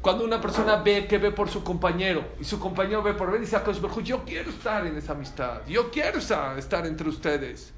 Cuando 0.00 0.24
una 0.24 0.40
persona 0.40 0.76
ve 0.76 1.06
que 1.06 1.18
ve 1.18 1.32
por 1.32 1.48
su 1.48 1.62
compañero 1.62 2.24
y 2.40 2.44
su 2.44 2.58
compañero 2.58 3.02
ve 3.02 3.14
por 3.14 3.34
él, 3.34 3.40
dice 3.40 3.60
yo 4.02 4.24
quiero 4.24 4.50
estar 4.50 4.86
en 4.86 4.96
esa 4.96 5.12
amistad, 5.12 5.66
yo 5.66 5.90
quiero 5.90 6.18
estar 6.18 6.86
entre 6.86 7.08
ustedes. 7.08 7.72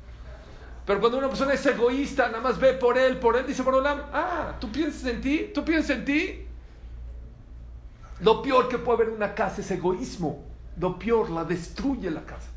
Pero 0.84 1.00
cuando 1.00 1.18
una 1.18 1.28
persona 1.28 1.54
es 1.54 1.64
egoísta, 1.64 2.26
nada 2.28 2.40
más 2.40 2.58
ve 2.58 2.74
por 2.74 2.98
él, 2.98 3.18
por 3.18 3.36
él, 3.36 3.46
dice 3.46 3.62
Borolam, 3.62 4.02
ah, 4.12 4.54
¿tú 4.60 4.70
piensas 4.70 5.04
en 5.06 5.20
ti? 5.20 5.50
¿Tú 5.54 5.64
piensas 5.64 5.90
en 5.90 6.04
ti? 6.04 6.46
Lo 8.20 8.42
peor 8.42 8.68
que 8.68 8.78
puede 8.78 8.96
haber 8.96 9.08
en 9.08 9.14
una 9.14 9.34
casa 9.34 9.60
es 9.60 9.70
egoísmo. 9.70 10.44
Lo 10.78 10.98
peor, 10.98 11.30
la 11.30 11.44
destruye 11.44 12.10
la 12.10 12.22
casa. 12.22 12.48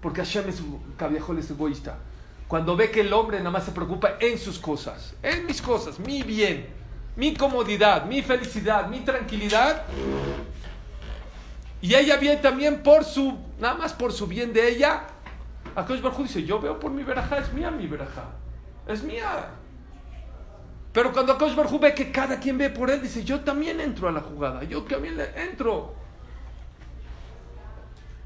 Porque 0.00 0.20
Hashem 0.20 0.48
es 0.48 0.60
un 0.60 0.94
cabiajol, 0.96 1.38
es 1.38 1.50
egoísta. 1.50 1.98
Cuando 2.48 2.74
ve 2.76 2.90
que 2.90 3.02
el 3.02 3.12
hombre 3.12 3.38
nada 3.38 3.50
más 3.50 3.64
se 3.64 3.72
preocupa 3.72 4.12
en 4.18 4.38
sus 4.38 4.58
cosas, 4.58 5.14
en 5.22 5.44
mis 5.44 5.60
cosas, 5.60 5.98
mi 5.98 6.22
bien, 6.22 6.66
mi 7.14 7.34
comodidad, 7.34 8.06
mi 8.06 8.22
felicidad, 8.22 8.88
mi 8.88 9.00
tranquilidad. 9.00 9.82
Y 11.82 11.94
ella 11.94 12.16
viene 12.16 12.38
también 12.38 12.82
por 12.82 13.04
su, 13.04 13.36
nada 13.60 13.74
más 13.74 13.92
por 13.92 14.12
su 14.12 14.26
bien 14.26 14.54
de 14.54 14.66
ella. 14.66 15.02
Akash 15.76 16.00
Barjú 16.00 16.22
dice, 16.22 16.42
yo 16.42 16.58
veo 16.58 16.80
por 16.80 16.90
mi 16.90 17.02
verajá, 17.02 17.36
es 17.36 17.52
mía 17.52 17.70
mi 17.70 17.86
verajá. 17.86 18.24
Es 18.86 19.02
mía. 19.02 19.50
Pero 20.94 21.12
cuando 21.12 21.34
Akash 21.34 21.54
Barjú 21.54 21.78
ve 21.78 21.94
que 21.94 22.10
cada 22.10 22.40
quien 22.40 22.56
ve 22.56 22.70
por 22.70 22.90
él, 22.90 23.02
dice, 23.02 23.24
yo 23.24 23.40
también 23.40 23.78
entro 23.78 24.08
a 24.08 24.12
la 24.12 24.20
jugada, 24.20 24.64
yo 24.64 24.82
también 24.84 25.18
le 25.18 25.38
entro. 25.38 25.94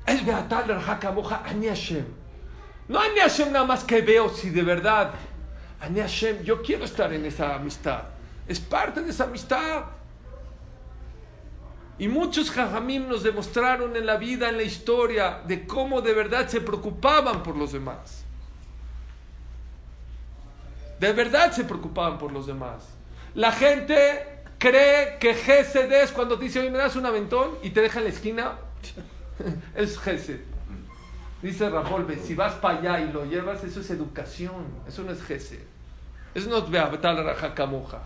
Es 0.06 0.24
Beatal 0.24 0.80
Moja 1.12 1.42
Ani 1.44 1.66
Hashem. 1.66 2.21
No 2.88 2.99
Ani 2.99 3.21
Hashem 3.21 3.53
nada 3.53 3.64
más 3.64 3.85
que 3.85 4.01
veo 4.01 4.29
si 4.29 4.51
de 4.51 4.62
verdad. 4.62 5.12
Hashem, 5.81 6.42
yo 6.42 6.62
quiero 6.62 6.85
estar 6.85 7.12
en 7.12 7.25
esa 7.27 7.57
amistad. 7.57 8.03
Es 8.47 8.61
parte 8.61 9.03
de 9.03 9.11
esa 9.11 9.25
amistad. 9.25 9.85
Y 11.99 12.09
muchos 12.09 12.51
jajamim 12.51 13.09
nos 13.09 13.23
demostraron 13.23 13.97
en 13.97 14.07
la 14.07 14.16
vida, 14.16 14.49
en 14.49 14.57
la 14.57 14.62
historia, 14.62 15.40
de 15.47 15.66
cómo 15.66 16.01
de 16.01 16.14
verdad 16.14 16.49
se 16.49 16.61
preocupaban 16.61 17.42
por 17.42 17.57
los 17.57 17.73
demás. 17.73 18.25
De 20.99 21.12
verdad 21.12 21.53
se 21.53 21.64
preocupaban 21.64 22.18
por 22.18 22.33
los 22.33 22.47
demás. 22.47 22.88
La 23.35 23.53
gente 23.53 24.42
cree 24.59 25.18
que 25.18 25.35
Gesed 25.35 25.92
es 25.92 26.12
cuando 26.12 26.38
te 26.38 26.45
dice, 26.45 26.61
oye, 26.61 26.71
me 26.71 26.79
das 26.79 26.97
un 26.97 27.07
aventón 27.07 27.59
y 27.62 27.71
te 27.71 27.81
deja 27.81 27.99
en 27.99 28.05
la 28.05 28.11
esquina. 28.11 28.59
es 29.75 29.99
Gesed. 29.99 30.51
Dice 31.42 31.68
Rafolbe, 31.68 32.16
si 32.18 32.37
vas 32.37 32.55
para 32.55 32.78
allá 32.78 33.00
y 33.00 33.12
lo 33.12 33.24
llevas, 33.24 33.64
eso 33.64 33.81
es 33.81 33.90
educación. 33.90 34.64
Eso 34.87 35.02
no 35.02 35.11
es 35.11 35.20
Gesed. 35.22 35.59
Eso 36.35 36.48
no 36.48 36.59
es 36.59 36.70
Beabatal 36.70 37.24
Rajacamoja. 37.24 37.98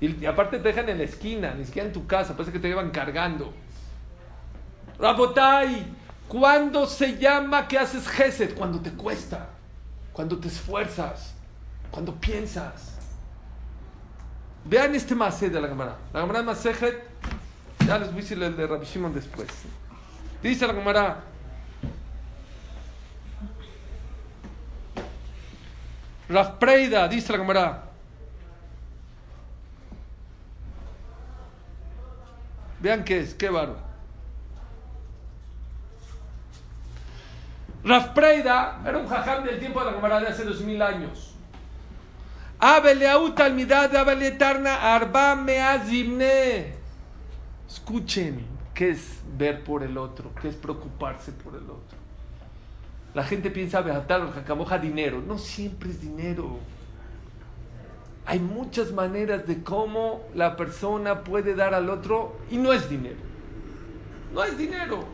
Y, 0.00 0.22
y 0.22 0.26
aparte 0.26 0.58
te 0.58 0.68
dejan 0.68 0.88
en 0.88 0.98
la 0.98 1.04
esquina, 1.04 1.54
ni 1.54 1.66
siquiera 1.66 1.86
en 1.86 1.92
tu 1.92 2.06
casa, 2.06 2.32
parece 2.32 2.52
que 2.52 2.58
te 2.58 2.68
llevan 2.68 2.90
cargando. 2.90 3.52
Rabotai, 4.98 5.84
¿cuándo 6.26 6.86
se 6.86 7.18
llama 7.18 7.68
que 7.68 7.78
haces 7.78 8.08
Gesed? 8.08 8.56
Cuando 8.56 8.80
te 8.80 8.90
cuesta, 8.90 9.50
cuando 10.12 10.38
te 10.38 10.48
esfuerzas, 10.48 11.34
cuando 11.90 12.14
piensas. 12.14 12.96
Vean 14.64 14.94
este 14.94 15.14
masé 15.14 15.50
de 15.50 15.60
la 15.60 15.68
Gemara. 15.68 15.96
La 16.14 16.22
Gemara 16.22 16.42
Masejet, 16.42 17.02
ya 17.86 17.98
les 17.98 18.08
voy 18.08 18.20
a 18.20 18.22
decir 18.22 18.38
de 18.38 18.66
Rabbi 18.66 18.86
Shimon 18.86 19.12
después. 19.12 19.48
Dice 20.42 20.66
la 20.66 20.72
Gemara. 20.72 21.33
Raf 26.34 26.58
Preida, 26.58 27.06
dice 27.06 27.30
la 27.30 27.38
Gemara. 27.38 27.84
Vean 32.80 33.04
qué 33.04 33.20
es, 33.20 33.34
qué 33.34 33.48
barba. 33.48 33.76
Raf 37.84 38.08
Preida 38.08 38.80
era 38.84 38.98
un 38.98 39.06
jajam 39.06 39.44
del 39.44 39.60
tiempo 39.60 39.78
de 39.78 39.86
la 39.86 39.92
Gemara 39.92 40.18
de 40.18 40.26
hace 40.26 40.44
dos 40.44 40.60
mil 40.62 40.82
años. 40.82 41.36
Escuchen 47.68 48.44
qué 48.74 48.90
es 48.90 49.20
ver 49.38 49.62
por 49.62 49.84
el 49.84 49.96
otro, 49.96 50.32
qué 50.42 50.48
es 50.48 50.56
preocuparse 50.56 51.30
por 51.30 51.54
el 51.54 51.70
otro. 51.70 51.93
La 53.14 53.22
gente 53.22 53.50
piensa, 53.50 53.80
Beatar, 53.80 54.32
jacamoja, 54.32 54.78
dinero. 54.78 55.22
No 55.24 55.38
siempre 55.38 55.90
es 55.90 56.00
dinero. 56.00 56.58
Hay 58.26 58.40
muchas 58.40 58.90
maneras 58.90 59.46
de 59.46 59.62
cómo 59.62 60.22
la 60.34 60.56
persona 60.56 61.22
puede 61.22 61.54
dar 61.54 61.74
al 61.74 61.90
otro 61.90 62.36
y 62.50 62.56
no 62.56 62.72
es 62.72 62.88
dinero. 62.90 63.16
No 64.32 64.42
es 64.42 64.58
dinero. 64.58 65.04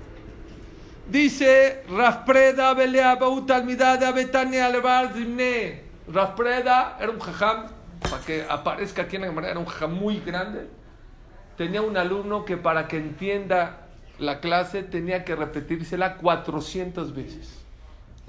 Dice 1.11 1.83
Rafpreda 1.91 2.73
Belea 2.73 3.17
Baut 3.17 3.51
Almidad 3.51 4.03
Abetania 4.03 4.67
Alevar 4.67 5.13
Zimne. 5.13 5.83
Rafpreda 6.07 6.97
era 7.01 7.11
un 7.11 7.19
jajam, 7.19 7.67
para 8.01 8.23
que 8.25 8.47
aparezca 8.49 9.03
aquí 9.03 9.17
en 9.17 9.23
la 9.23 9.29
cámara, 9.29 9.51
era 9.51 9.59
un 9.59 9.67
jajam 9.67 9.93
muy 9.93 10.21
grande. 10.21 10.69
Tenía 11.57 11.83
un 11.83 11.97
alumno 11.97 12.45
que 12.45 12.57
para 12.57 12.87
que 12.89 12.97
entienda 12.97 13.89
la 14.19 14.41
clase 14.41 14.85
tenía 14.85 15.25
que 15.25 15.35
repetírsela 15.35 16.17
400 16.17 17.15
veces. 17.15 17.60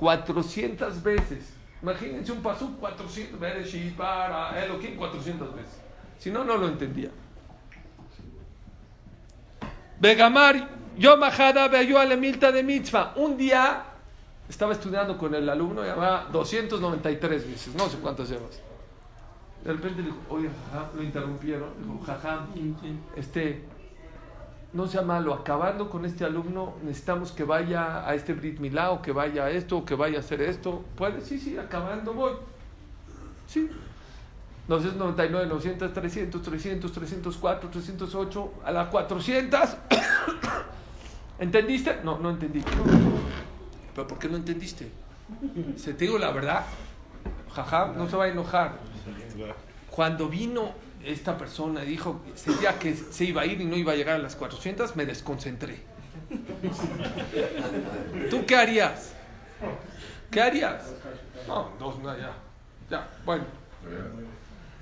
400 0.01 1.03
veces. 1.03 1.53
Imagínense 1.79 2.31
un 2.31 2.41
pasú 2.41 2.75
400 2.79 3.39
veces, 3.39 3.93
para 3.93 4.63
Elohim 4.63 4.97
400 4.97 5.55
veces. 5.55 5.79
Si 6.17 6.31
no, 6.31 6.43
no 6.43 6.57
lo 6.57 6.67
entendía. 6.67 7.11
Begamar, 9.99 10.69
yo 10.97 11.17
majada 11.17 11.67
veo 11.67 11.99
a 11.99 12.05
la 12.05 12.15
milta 12.15 12.51
de 12.51 12.63
mitzvah. 12.63 13.13
Un 13.15 13.37
día 13.37 13.85
Estaba 14.49 14.73
estudiando 14.73 15.17
con 15.17 15.33
el 15.33 15.47
alumno, 15.47 15.81
llamaba 15.81 16.27
293 16.29 17.47
veces, 17.47 17.73
no 17.73 17.87
sé 17.87 17.97
cuántas 17.99 18.29
llevas. 18.29 18.59
De 19.63 19.71
repente 19.71 20.01
dijo, 20.01 20.17
oye, 20.27 20.49
jajam, 20.49 20.89
lo 20.93 21.03
interrumpieron, 21.03 21.69
dijo, 21.79 22.01
jajam, 22.05 22.47
este, 23.15 23.63
no 24.73 24.88
sea 24.88 25.01
malo, 25.01 25.34
acabando 25.34 25.89
con 25.89 26.05
este 26.05 26.23
alumno, 26.23 26.75
necesitamos 26.84 27.31
que 27.31 27.43
vaya 27.43 28.07
a 28.07 28.15
este 28.15 28.34
Brit 28.34 28.60
Milá, 28.60 29.01
que 29.01 29.12
vaya 29.12 29.45
a 29.45 29.51
esto, 29.51 29.79
o 29.79 29.86
que 29.86 29.95
vaya 29.95 30.17
a 30.17 30.19
hacer 30.21 30.41
esto. 30.41 30.86
¿Puede? 30.95 31.21
Sí, 31.21 31.39
sí, 31.39 31.57
acabando 31.57 32.13
voy. 32.13 32.34
Sí. 33.47 33.69
999, 34.67 35.47
900, 35.47 35.93
300, 35.93 36.41
300, 36.41 36.91
304, 36.91 37.69
308, 37.69 38.53
a 38.63 38.71
la 38.71 38.89
400. 38.89 39.60
¿Entendiste? 41.39 41.99
No, 42.03 42.19
no 42.19 42.29
entendí. 42.29 42.63
¿Pero 43.93 44.07
por 44.07 44.17
qué 44.19 44.29
no 44.29 44.38
entendiste? 44.38 44.89
Se 45.75 45.93
te 45.93 46.05
digo 46.05 46.17
la 46.17 46.31
verdad. 46.31 46.63
Jaja, 47.53 47.88
no 47.97 48.07
se 48.07 48.15
va 48.15 48.25
a 48.25 48.27
enojar. 48.29 48.77
Cuando 49.89 50.29
vino 50.29 50.71
esta 51.05 51.37
persona 51.37 51.81
dijo 51.81 52.21
sentía 52.35 52.77
que 52.77 52.95
se 52.95 53.25
iba 53.25 53.41
a 53.41 53.45
ir 53.45 53.61
y 53.61 53.65
no 53.65 53.75
iba 53.75 53.93
a 53.93 53.95
llegar 53.95 54.15
a 54.15 54.19
las 54.19 54.35
400, 54.35 54.95
me 54.95 55.05
desconcentré. 55.05 55.79
¿Tú 58.29 58.45
qué 58.45 58.55
harías? 58.55 59.13
¿Qué 60.29 60.41
harías? 60.41 60.93
No, 61.47 61.71
dos, 61.79 61.99
no, 61.99 62.17
ya. 62.17 62.33
Ya, 62.89 63.09
bueno. 63.25 63.45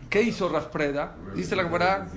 ¿Qué 0.10 0.22
hizo 0.24 0.50
Raspreda? 0.50 1.16
Dice 1.36 1.56
la 1.56 1.64
camarada. 1.64 2.08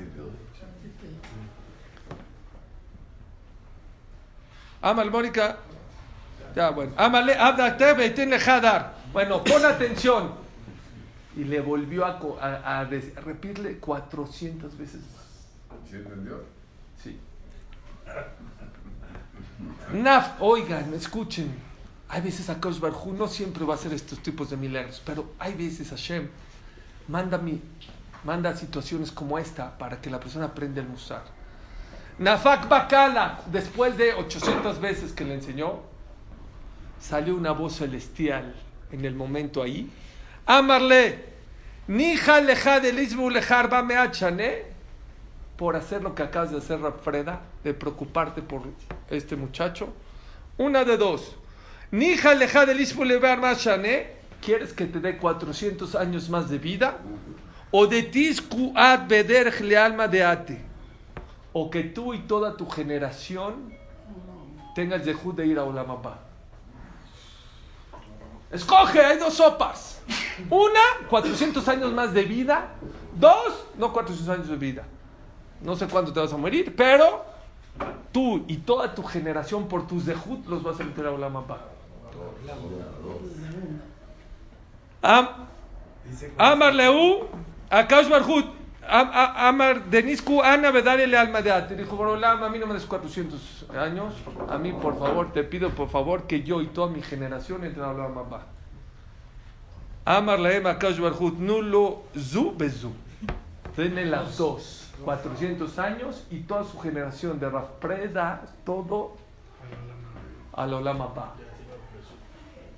Amal 4.81 5.11
Mónica. 5.11 5.59
Ya, 6.57 6.71
bueno. 6.71 6.93
Amale, 6.97 7.35
abdate, 7.35 7.93
beitin 7.95 8.35
hadar. 8.35 8.95
Bueno, 9.13 9.45
pon 9.45 9.65
atención. 9.65 10.42
Y 11.37 11.45
le 11.45 11.61
volvió 11.61 12.05
a, 12.05 12.19
a, 12.41 12.81
a 12.81 12.85
repetirle 12.85 13.79
400 13.79 14.77
veces 14.77 15.01
más. 15.01 15.89
¿Sí 15.89 15.97
entendió? 15.97 16.43
Sí. 17.03 17.19
Naf, 19.93 20.41
oigan, 20.41 20.93
escuchen. 20.95 21.55
Hay 22.09 22.21
veces 22.21 22.51
a 22.51 22.61
Kosh 22.61 22.79
Barhu 22.79 23.15
no 23.15 23.27
siempre 23.27 23.65
va 23.65 23.75
a 23.75 23.77
hacer 23.77 23.93
estos 23.93 24.19
tipos 24.19 24.51
de 24.51 24.57
milagros, 24.57 25.03
pero 25.05 25.33
hay 25.39 25.55
veces 25.55 25.89
Hashem 25.89 26.29
manda, 27.09 27.39
mi, 27.39 27.61
manda 28.25 28.55
situaciones 28.55 29.11
como 29.11 29.39
esta 29.39 29.79
para 29.79 30.01
que 30.01 30.11
la 30.11 30.21
persona 30.21 30.47
aprenda 30.47 30.81
el 30.81 30.89
musar. 30.89 31.25
Nafak 32.19 32.69
Bakala, 32.69 33.41
después 33.51 33.97
de 33.97 34.13
800 34.15 34.81
veces 34.81 35.13
que 35.13 35.25
le 35.25 35.35
enseñó, 35.35 35.81
salió 37.01 37.35
una 37.35 37.53
voz 37.53 37.77
celestial 37.77 38.55
en 38.91 39.05
el 39.05 39.15
momento 39.15 39.63
ahí. 39.63 39.91
Amarle, 40.47 41.33
Nija 41.89 42.41
leja 42.41 42.81
de 42.81 42.93
lisbu 42.93 43.29
lejar 43.29 43.69
ba 43.69 43.83
meachane, 43.83 44.63
por 45.57 45.77
hacer 45.77 46.03
lo 46.03 46.15
que 46.15 46.23
acabas 46.23 46.51
de 46.51 46.59
hacer, 46.59 46.81
Rafreda, 46.81 47.41
de 47.65 47.75
preocuparte 47.75 48.41
por 48.41 48.63
este 49.11 49.37
muchacho. 49.37 49.93
Una 50.59 50.85
de 50.85 50.97
dos. 50.97 51.37
Nija 51.91 52.35
leja 52.35 52.67
de 52.67 52.75
lisbu 52.75 53.05
levar 53.05 53.41
meachane, 53.41 54.07
¿quieres 54.41 54.73
que 54.73 54.87
te 54.87 55.01
dé 55.01 55.19
400 55.19 55.95
años 55.95 56.29
más 56.29 56.49
de 56.49 56.59
vida? 56.59 56.99
O 57.71 57.87
de 57.87 58.03
tisku 58.03 58.73
ad 58.77 59.07
bederj 59.09 59.61
le 59.61 59.77
alma 59.77 60.09
de 60.09 60.25
ate. 60.25 60.61
O 61.53 61.71
que 61.71 61.83
tú 61.83 62.15
y 62.15 62.21
toda 62.21 62.57
tu 62.57 62.69
generación 62.69 63.73
tengas 64.75 65.05
de 65.05 65.15
de 65.15 65.47
ir 65.47 65.59
a 65.59 65.65
Olamapá. 65.65 66.32
Escoge, 68.53 69.01
hay 69.01 69.19
dos 69.19 69.35
sopas. 69.35 70.03
Una, 70.51 71.09
400 71.09 71.67
años 71.69 71.93
más 71.93 72.13
de 72.13 72.23
vida. 72.23 72.69
Dos, 73.19 73.65
no 73.79 73.93
400 73.93 74.29
años 74.29 74.49
de 74.49 74.57
vida. 74.57 74.85
No 75.63 75.75
sé 75.77 75.87
cuándo 75.89 76.13
te 76.13 76.21
vas 76.21 76.33
a 76.33 76.37
morir, 76.37 76.75
pero 76.77 77.25
tú 78.13 78.45
y 78.49 78.59
toda 78.59 78.95
tu 78.95 79.03
generación 79.03 79.69
por 79.69 79.87
tus 79.87 80.05
dejut 80.05 80.47
los 80.47 80.63
vas 80.63 80.79
a 80.81 80.85
meter 80.85 81.07
a 81.07 81.13
Olamapá. 81.13 81.61
Am, 85.01 85.29
Amar 86.37 86.75
Leu, 86.75 87.29
Akash 87.71 88.09
Barhut, 88.09 88.47
Amar 88.89 89.85
Denisku, 89.85 90.43
Ana 90.43 90.71
Vedare 90.71 91.05
alma 91.17 91.41
de. 91.41 91.77
Dijo, 91.77 91.97
Borolam, 91.97 92.43
a 92.43 92.49
mí 92.49 92.59
no 92.59 92.67
me 92.67 92.75
des 92.75 92.85
400 92.85 93.67
años. 93.77 94.15
A 94.49 94.59
mí, 94.59 94.73
por 94.73 94.99
favor, 94.99 95.33
te 95.33 95.45
pido, 95.45 95.71
por 95.71 95.89
favor, 95.89 96.27
que 96.27 96.43
yo 96.43 96.61
y 96.61 96.67
toda 96.67 96.89
mi 96.89 97.01
generación 97.03 97.65
entren 97.65 97.85
a 97.85 97.91
Olamapá. 97.91 98.47
Amar 100.05 100.41
Leem 100.41 100.67
Akash 100.67 100.99
Barhut, 100.99 101.39
Nulo 101.39 102.03
Zu 102.19 102.55
Bezu. 102.57 102.93
Denle 103.77 104.05
las 104.07 104.37
dos. 104.37 104.91
400 105.05 105.79
años 105.79 106.27
y 106.31 106.41
toda 106.41 106.65
su 106.65 106.79
generación 106.79 107.41
de 107.41 107.49
Rafpreda, 107.49 108.43
todo 108.65 109.17
al 110.53 110.75
Olamapá. 110.75 111.35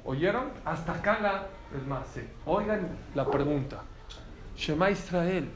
¿Oyeron? 0.04 0.50
Hasta 0.64 0.92
acá 0.92 1.18
la... 1.20 1.46
Es 1.76 1.86
más. 1.86 2.06
Oigan 2.46 2.88
la 3.14 3.26
pregunta. 3.26 3.82
Shema 4.56 4.90
Israel. 4.90 5.50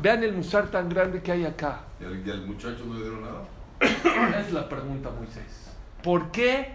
Vean 0.00 0.22
el 0.22 0.32
musar 0.32 0.68
tan 0.68 0.88
grande 0.88 1.22
que 1.22 1.32
hay 1.32 1.44
acá. 1.44 1.80
¿Y 2.00 2.04
al, 2.04 2.26
y 2.26 2.30
al 2.30 2.46
muchacho 2.46 2.84
no 2.86 2.94
le 2.94 3.00
dieron 3.00 3.22
nada? 3.22 3.42
Es 4.40 4.52
la 4.52 4.68
pregunta, 4.68 5.10
Moisés. 5.10 5.70
¿Por 6.02 6.30
qué? 6.30 6.74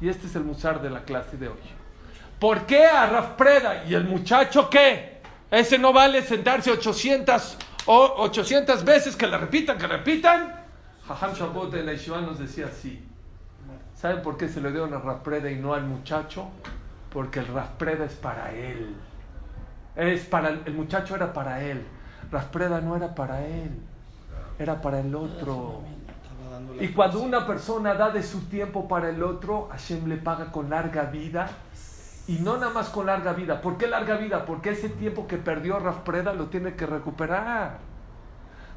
Y 0.00 0.08
este 0.08 0.26
es 0.26 0.36
el 0.36 0.44
musar 0.44 0.82
de 0.82 0.90
la 0.90 1.04
clase 1.04 1.36
de 1.36 1.48
hoy. 1.48 1.58
¿Por 2.38 2.66
qué 2.66 2.84
a 2.84 3.06
Raf 3.06 3.30
Preda 3.30 3.84
y 3.84 3.94
el 3.94 4.04
muchacho 4.04 4.68
qué? 4.68 5.20
Ese 5.50 5.78
no 5.78 5.92
vale 5.92 6.22
sentarse 6.22 6.70
800, 6.70 7.56
o 7.86 8.14
800 8.18 8.84
veces 8.84 9.16
que 9.16 9.26
le 9.26 9.38
repitan, 9.38 9.78
que 9.78 9.86
repitan. 9.86 10.54
Jajam 11.06 11.32
Shabbat 11.34 11.70
de 11.70 11.84
la 11.84 11.92
Yeshiva 11.92 12.20
nos 12.20 12.38
decía 12.38 12.66
así. 12.66 13.02
¿Saben 13.94 14.22
por 14.22 14.36
qué 14.36 14.48
se 14.48 14.60
le 14.60 14.70
dieron 14.70 14.92
a 14.92 14.98
Raf 14.98 15.20
Preda 15.20 15.50
y 15.50 15.56
no 15.56 15.72
al 15.72 15.84
muchacho? 15.84 16.48
Porque 17.10 17.38
el 17.38 17.46
Raf 17.46 17.70
Preda 17.78 18.04
es 18.04 18.14
para 18.14 18.52
él. 18.52 18.94
Es 19.94 20.26
para 20.26 20.50
el, 20.50 20.62
el 20.66 20.74
muchacho 20.74 21.16
era 21.16 21.32
para 21.32 21.62
él. 21.62 21.86
Raf 22.30 22.46
Preda 22.46 22.80
no 22.80 22.96
era 22.96 23.14
para 23.14 23.46
él. 23.46 23.70
Era 24.58 24.80
para 24.80 25.00
el 25.00 25.14
otro. 25.14 25.82
Y 26.80 26.88
cuando 26.88 27.20
una 27.20 27.46
persona 27.46 27.94
da 27.94 28.10
de 28.10 28.22
su 28.22 28.40
tiempo 28.46 28.88
para 28.88 29.10
el 29.10 29.22
otro, 29.22 29.68
Hashem 29.70 30.06
le 30.06 30.16
paga 30.16 30.50
con 30.52 30.70
larga 30.70 31.04
vida. 31.04 31.50
Y 32.28 32.38
no 32.38 32.56
nada 32.56 32.72
más 32.72 32.88
con 32.88 33.06
larga 33.06 33.32
vida. 33.32 33.60
¿Por 33.60 33.76
qué 33.76 33.86
larga 33.86 34.16
vida? 34.16 34.44
Porque 34.44 34.70
ese 34.70 34.88
tiempo 34.88 35.26
que 35.26 35.36
perdió 35.36 35.78
Raf 35.78 35.98
Preda 35.98 36.32
lo 36.32 36.46
tiene 36.46 36.74
que 36.74 36.86
recuperar. 36.86 37.78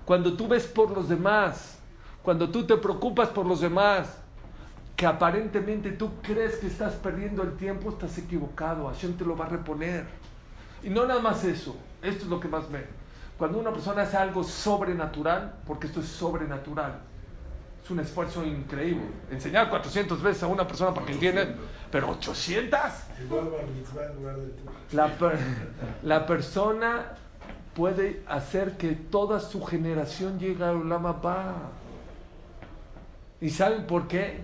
Cuando 0.05 0.33
tú 0.33 0.47
ves 0.47 0.67
por 0.67 0.91
los 0.91 1.09
demás, 1.09 1.79
cuando 2.21 2.49
tú 2.49 2.65
te 2.65 2.77
preocupas 2.77 3.29
por 3.29 3.45
los 3.45 3.62
demás, 3.62 4.17
que 4.95 5.05
aparentemente 5.05 5.91
tú 5.91 6.12
crees 6.21 6.57
que 6.57 6.67
estás 6.67 6.93
perdiendo 6.93 7.41
el 7.41 7.55
tiempo, 7.55 7.89
estás 7.89 8.17
equivocado. 8.17 8.88
Hashem 8.88 9.13
te 9.13 9.25
lo 9.25 9.38
va 9.38 9.45
a 9.45 9.49
reponer. 9.49 10.05
Y 10.83 10.89
no 10.89 11.05
nada 11.05 11.21
más 11.21 11.43
eso. 11.43 11.75
Esto 12.01 12.25
es 12.25 12.29
lo 12.29 12.39
que 12.39 12.47
más 12.47 12.69
me... 12.69 12.98
Cuando 13.39 13.58
una 13.58 13.71
persona 13.71 14.02
hace 14.04 14.17
algo 14.17 14.43
sobrenatural, 14.43 15.54
porque 15.65 15.88
esto 15.88 16.02
es 16.02 16.08
sobrenatural, 16.08 16.99
es 17.82 17.89
un 17.89 18.02
esfuerzo 18.02 18.45
increíble. 18.45 19.06
Enseñar 19.32 19.69
400 19.69 20.21
veces 20.21 20.43
a 20.43 20.47
una 20.47 20.67
persona 20.67 20.93
para 20.93 21.06
que 21.08 21.13
entienda, 21.13 21.47
pero 21.89 22.10
800. 22.12 22.80
Igual 23.23 23.45
bar 23.49 23.65
mitzvah 23.67 24.06
en 24.08 24.15
lugar 24.17 24.36
del 24.36 24.54
La, 24.91 25.08
per- 25.08 25.39
la 26.04 26.25
persona 26.28 27.13
puede 27.73 28.21
hacer 28.28 28.75
que 28.75 28.91
toda 28.91 29.39
su 29.39 29.63
generación 29.63 30.38
llegue 30.38 30.65
a 30.65 30.73
Ulama 30.73 31.13
Ba. 31.13 31.54
¿Y 33.39 33.49
saben 33.52 33.88
por 33.88 34.08
qué? 34.10 34.43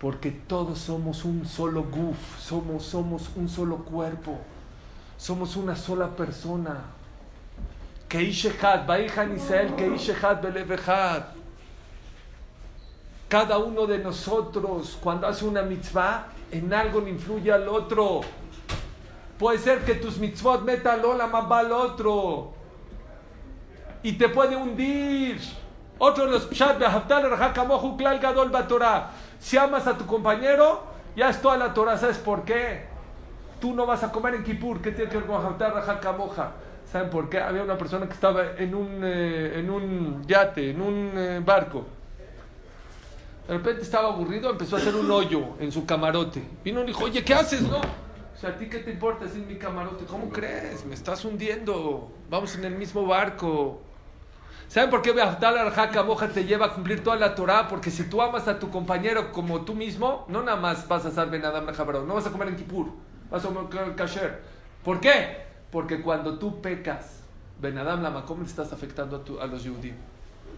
Porque 0.00 0.30
todos 0.30 0.78
somos 0.78 1.24
un 1.26 1.44
solo 1.44 1.82
guf, 1.84 2.38
somos, 2.40 2.82
somos 2.84 3.30
un 3.36 3.48
solo 3.48 3.78
cuerpo, 3.78 4.38
somos 5.16 5.56
una 5.56 5.74
sola 5.74 6.08
persona. 6.08 6.84
Baihan 8.86 9.36
Israel, 9.36 9.74
que 9.76 9.88
Ishehad 9.88 10.40
Belevehad. 10.40 11.24
Cada 13.28 13.58
uno 13.58 13.86
de 13.86 13.98
nosotros, 13.98 14.96
cuando 15.02 15.26
hace 15.26 15.44
una 15.44 15.62
mitzvah, 15.62 16.28
en 16.52 16.72
algo 16.72 17.00
le 17.00 17.10
influye 17.10 17.52
al 17.52 17.68
otro. 17.68 18.20
Puede 19.38 19.58
ser 19.58 19.84
que 19.84 19.94
tus 19.94 20.18
mitzvot 20.18 20.62
metan 20.62 21.02
Lola 21.02 21.26
Mabba 21.26 21.58
al 21.58 21.72
otro. 21.72 22.54
Y 24.02 24.12
te 24.12 24.28
puede 24.28 24.54
hundir. 24.56 25.40
Otro 25.98 26.26
de 26.26 26.32
los 26.32 26.46
pshat. 26.46 26.80
Si 29.40 29.56
amas 29.56 29.86
a 29.86 29.98
tu 29.98 30.06
compañero, 30.06 30.84
ya 31.16 31.30
es 31.30 31.42
toda 31.42 31.56
la 31.56 31.74
Torah. 31.74 31.98
¿Sabes 31.98 32.18
por 32.18 32.44
qué? 32.44 32.95
Tú 33.60 33.74
no 33.74 33.86
vas 33.86 34.02
a 34.02 34.12
comer 34.12 34.34
en 34.34 34.44
Kippur. 34.44 34.80
¿Qué 34.80 34.92
tiene 34.92 35.10
que 35.10 35.18
ver 35.18 35.26
con 35.26 35.36
be'ahavtal 35.38 35.74
rachakamoja? 35.74 36.52
¿Saben 36.90 37.10
por 37.10 37.28
qué? 37.28 37.40
Había 37.40 37.62
una 37.62 37.76
persona 37.76 38.06
que 38.06 38.12
estaba 38.12 38.52
en 38.56 38.74
un, 38.74 39.00
eh, 39.02 39.58
en 39.58 39.70
un 39.70 40.24
yate, 40.26 40.70
en 40.70 40.80
un 40.80 41.12
eh, 41.16 41.40
barco. 41.44 41.84
De 43.48 43.54
repente 43.54 43.82
estaba 43.82 44.08
aburrido, 44.08 44.50
empezó 44.50 44.76
a 44.76 44.80
hacer 44.80 44.94
un 44.94 45.10
hoyo 45.10 45.54
en 45.60 45.70
su 45.70 45.86
camarote. 45.86 46.42
Vino 46.64 46.82
y 46.82 46.86
dijo, 46.86 47.04
oye, 47.04 47.24
¿qué 47.24 47.34
haces, 47.34 47.62
no? 47.62 47.78
O 47.78 48.38
sea, 48.38 48.50
¿a 48.50 48.56
ti 48.56 48.68
qué 48.68 48.80
te 48.80 48.90
importa? 48.90 49.24
Es 49.24 49.34
mi 49.34 49.56
camarote. 49.56 50.04
¿Cómo 50.04 50.28
crees? 50.28 50.84
Me 50.84 50.94
estás 50.94 51.24
hundiendo. 51.24 52.10
Vamos 52.28 52.54
en 52.56 52.64
el 52.64 52.74
mismo 52.74 53.06
barco. 53.06 53.80
¿Saben 54.68 54.90
por 54.90 55.00
qué 55.00 55.12
Beaftal 55.12 55.56
al 55.58 56.06
Moja 56.06 56.28
te 56.28 56.44
lleva 56.44 56.66
a 56.66 56.72
cumplir 56.72 57.02
toda 57.02 57.16
la 57.16 57.34
Torah? 57.34 57.68
Porque 57.68 57.90
si 57.90 58.04
tú 58.04 58.20
amas 58.20 58.48
a 58.48 58.58
tu 58.58 58.68
compañero 58.70 59.32
como 59.32 59.60
tú 59.60 59.74
mismo, 59.74 60.26
no 60.28 60.42
nada 60.42 60.56
más 60.58 60.86
vas 60.88 61.06
a 61.06 61.10
ser 61.12 61.28
Ben 61.28 61.44
Adam 61.44 61.66
no 62.06 62.14
vas 62.14 62.26
a 62.26 62.32
comer 62.32 62.48
en 62.48 62.56
Kippur, 62.56 62.88
vas 63.30 63.44
a 63.44 63.48
comer 63.48 63.94
kasher. 63.96 64.42
¿Por 64.84 65.00
qué? 65.00 65.44
Porque 65.70 66.00
cuando 66.02 66.38
tú 66.38 66.60
pecas, 66.60 67.20
Ben 67.60 67.76
Adam 67.78 68.24
¿cómo 68.24 68.42
le 68.42 68.48
estás 68.48 68.72
afectando 68.72 69.16
a, 69.16 69.24
tu- 69.24 69.40
a 69.40 69.46
los 69.46 69.62
Yehudim? 69.64 69.94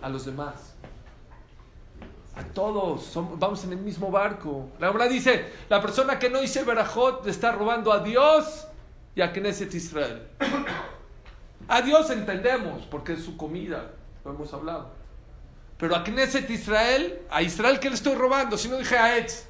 A 0.02 0.08
los 0.08 0.24
demás. 0.26 0.74
A 2.36 2.44
todos, 2.44 3.10
vamos 3.36 3.64
en 3.64 3.72
el 3.72 3.78
mismo 3.78 4.10
barco. 4.10 4.68
La 4.78 4.90
obra 4.90 5.08
dice, 5.08 5.44
la 5.68 5.80
persona 5.82 6.18
que 6.20 6.30
no 6.30 6.40
dice 6.40 6.62
Berajot 6.62 7.24
le 7.24 7.30
está 7.32 7.50
robando 7.50 7.92
a 7.92 7.98
Dios 8.00 8.66
y 9.16 9.22
a 9.22 9.32
Knesset 9.32 9.74
Israel. 9.74 10.22
A 11.66 11.82
Dios 11.82 12.10
entendemos, 12.10 12.84
porque 12.86 13.14
es 13.14 13.24
su 13.24 13.36
comida, 13.36 13.90
lo 14.24 14.30
hemos 14.32 14.52
hablado. 14.54 14.90
Pero 15.78 15.96
a 15.96 16.04
Knesset 16.04 16.48
Israel, 16.50 17.22
a 17.30 17.42
Israel, 17.42 17.80
¿qué 17.80 17.88
le 17.88 17.96
estoy 17.96 18.14
robando? 18.14 18.56
Si 18.56 18.68
no 18.68 18.76
dije 18.76 18.96
a 18.96 19.16
Etz. 19.18 19.47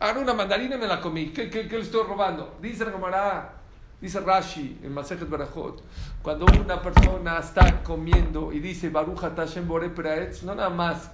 Ahora 0.00 0.20
una 0.20 0.34
mandarina 0.34 0.76
y 0.76 0.78
me 0.78 0.86
la 0.86 1.00
comí. 1.00 1.26
¿Qué, 1.28 1.48
le 1.48 1.78
estoy 1.78 2.02
robando? 2.04 2.56
Dice 2.60 2.84
la 2.84 2.90
Gemara, 2.90 3.52
dice 4.00 4.20
Rashi 4.20 4.80
en 4.82 4.92
Masejet 4.92 5.28
Barajot. 5.28 5.82
Cuando 6.22 6.46
una 6.46 6.82
persona 6.82 7.38
está 7.38 7.82
comiendo 7.82 8.52
y 8.52 8.60
dice 8.60 8.88
Baruch 8.88 9.20
Hashem 9.20 9.68
Bore 9.68 9.92
Etz, 9.94 10.42
no 10.42 10.54
nada 10.54 10.70
más 10.70 11.10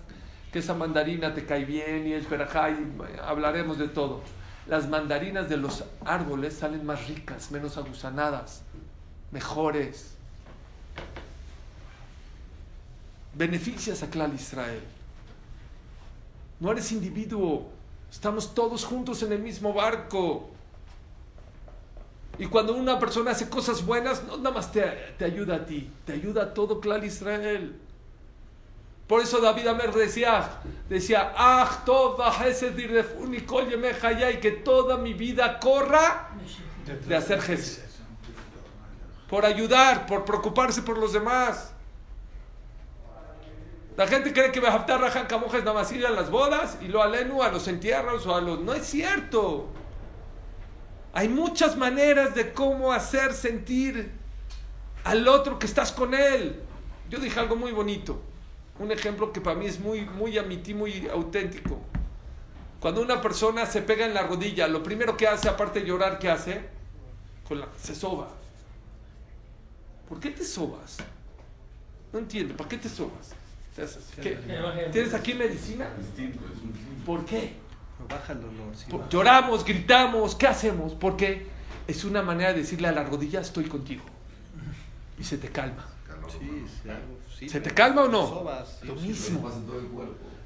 que 0.52 0.60
esa 0.60 0.72
mandarina 0.72 1.34
te 1.34 1.44
cae 1.44 1.64
bien 1.64 2.06
y 2.06 2.12
es 2.12 2.30
verajá 2.30 2.70
y 2.70 2.96
hablaremos 3.22 3.76
de 3.76 3.88
todo. 3.88 4.22
Las 4.66 4.88
mandarinas 4.88 5.48
de 5.48 5.56
los 5.56 5.84
árboles 6.04 6.54
salen 6.54 6.86
más 6.86 7.08
ricas, 7.08 7.50
menos 7.50 7.76
agusanadas 7.76 8.62
mejores. 9.30 10.14
Beneficias 13.34 14.02
a 14.02 14.10
Clal 14.10 14.32
Israel. 14.34 14.82
No 16.60 16.72
eres 16.72 16.90
individuo. 16.92 17.70
Estamos 18.16 18.54
todos 18.54 18.82
juntos 18.82 19.22
en 19.22 19.30
el 19.30 19.40
mismo 19.40 19.74
barco. 19.74 20.48
Y 22.38 22.46
cuando 22.46 22.74
una 22.74 22.98
persona 22.98 23.32
hace 23.32 23.50
cosas 23.50 23.84
buenas, 23.84 24.24
no 24.24 24.38
nada 24.38 24.52
más 24.52 24.72
te, 24.72 24.80
te 25.18 25.26
ayuda 25.26 25.56
a 25.56 25.66
ti, 25.66 25.90
te 26.06 26.14
ayuda 26.14 26.44
a 26.44 26.54
todo 26.54 26.80
Clal 26.80 27.04
Israel. 27.04 27.78
Por 29.06 29.20
eso 29.20 29.38
David 29.38 29.66
Amer 29.66 29.92
decía, 29.92 30.48
decía, 30.88 31.34
ah, 31.36 31.84
y 34.32 34.40
que 34.40 34.50
toda 34.64 34.96
mi 34.96 35.12
vida 35.12 35.60
corra 35.60 36.30
de 37.06 37.16
hacer 37.16 37.42
Jesús 37.42 37.80
por 39.28 39.44
ayudar, 39.44 40.06
por 40.06 40.24
preocuparse 40.24 40.80
por 40.80 40.96
los 40.96 41.12
demás. 41.12 41.74
La 43.96 44.06
gente 44.06 44.32
cree 44.32 44.52
que 44.52 44.60
Behaftar 44.60 45.00
Rajan 45.00 45.26
Camoja 45.26 45.56
es 45.56 45.64
nada 45.64 45.78
más 45.78 45.90
ir 45.92 46.06
a 46.06 46.10
las 46.10 46.30
bodas 46.30 46.76
y 46.82 46.88
lo 46.88 47.02
alenu 47.02 47.42
a 47.42 47.50
los 47.50 47.66
entierros 47.66 48.26
o 48.26 48.34
a 48.34 48.42
los. 48.42 48.60
No 48.60 48.74
es 48.74 48.86
cierto. 48.86 49.68
Hay 51.14 51.30
muchas 51.30 51.78
maneras 51.78 52.34
de 52.34 52.52
cómo 52.52 52.92
hacer 52.92 53.32
sentir 53.32 54.12
al 55.04 55.26
otro 55.28 55.58
que 55.58 55.66
estás 55.66 55.92
con 55.92 56.12
él. 56.12 56.60
Yo 57.08 57.18
dije 57.18 57.40
algo 57.40 57.56
muy 57.56 57.72
bonito. 57.72 58.20
Un 58.78 58.92
ejemplo 58.92 59.32
que 59.32 59.40
para 59.40 59.56
mí 59.56 59.64
es 59.64 59.80
muy, 59.80 60.02
muy 60.02 60.36
a 60.36 60.42
mi 60.42 60.58
muy 60.74 61.08
auténtico. 61.08 61.80
Cuando 62.80 63.00
una 63.00 63.22
persona 63.22 63.64
se 63.64 63.80
pega 63.80 64.04
en 64.04 64.12
la 64.12 64.24
rodilla, 64.24 64.68
lo 64.68 64.82
primero 64.82 65.16
que 65.16 65.26
hace, 65.26 65.48
aparte 65.48 65.80
de 65.80 65.86
llorar, 65.86 66.18
¿qué 66.18 66.28
hace? 66.28 66.68
Con 67.48 67.60
la, 67.60 67.68
se 67.80 67.94
soba. 67.94 68.28
¿Por 70.06 70.20
qué 70.20 70.30
te 70.30 70.44
sobas? 70.44 70.98
No 72.12 72.18
entiendo, 72.18 72.54
¿para 72.56 72.68
qué 72.68 72.76
te 72.76 72.90
sobas? 72.90 73.35
¿Tienes 74.92 75.14
aquí 75.14 75.34
medicina? 75.34 75.88
¿Por 77.04 77.24
qué? 77.24 77.54
Baja 78.08 78.32
el 78.32 78.40
dolor. 78.40 78.74
sí, 78.74 78.86
Por- 78.90 79.00
baja. 79.00 79.10
Lloramos, 79.10 79.64
gritamos, 79.64 80.34
¿qué 80.34 80.46
hacemos? 80.46 80.94
Porque 80.94 81.46
es 81.86 82.04
una 82.04 82.22
manera 82.22 82.52
de 82.52 82.60
decirle 82.60 82.88
a 82.88 82.92
la 82.92 83.02
rodilla, 83.04 83.40
estoy 83.40 83.64
contigo. 83.64 84.04
Y 85.18 85.24
se 85.24 85.38
te 85.38 85.48
calma. 85.48 85.86
Sí, 87.38 87.48
¿Se 87.48 87.60
te 87.60 87.70
calma 87.70 88.02
o 88.04 88.08
no? 88.08 88.26
Sobas, 88.28 88.82
Lo 88.82 88.94
mismo. 88.94 89.50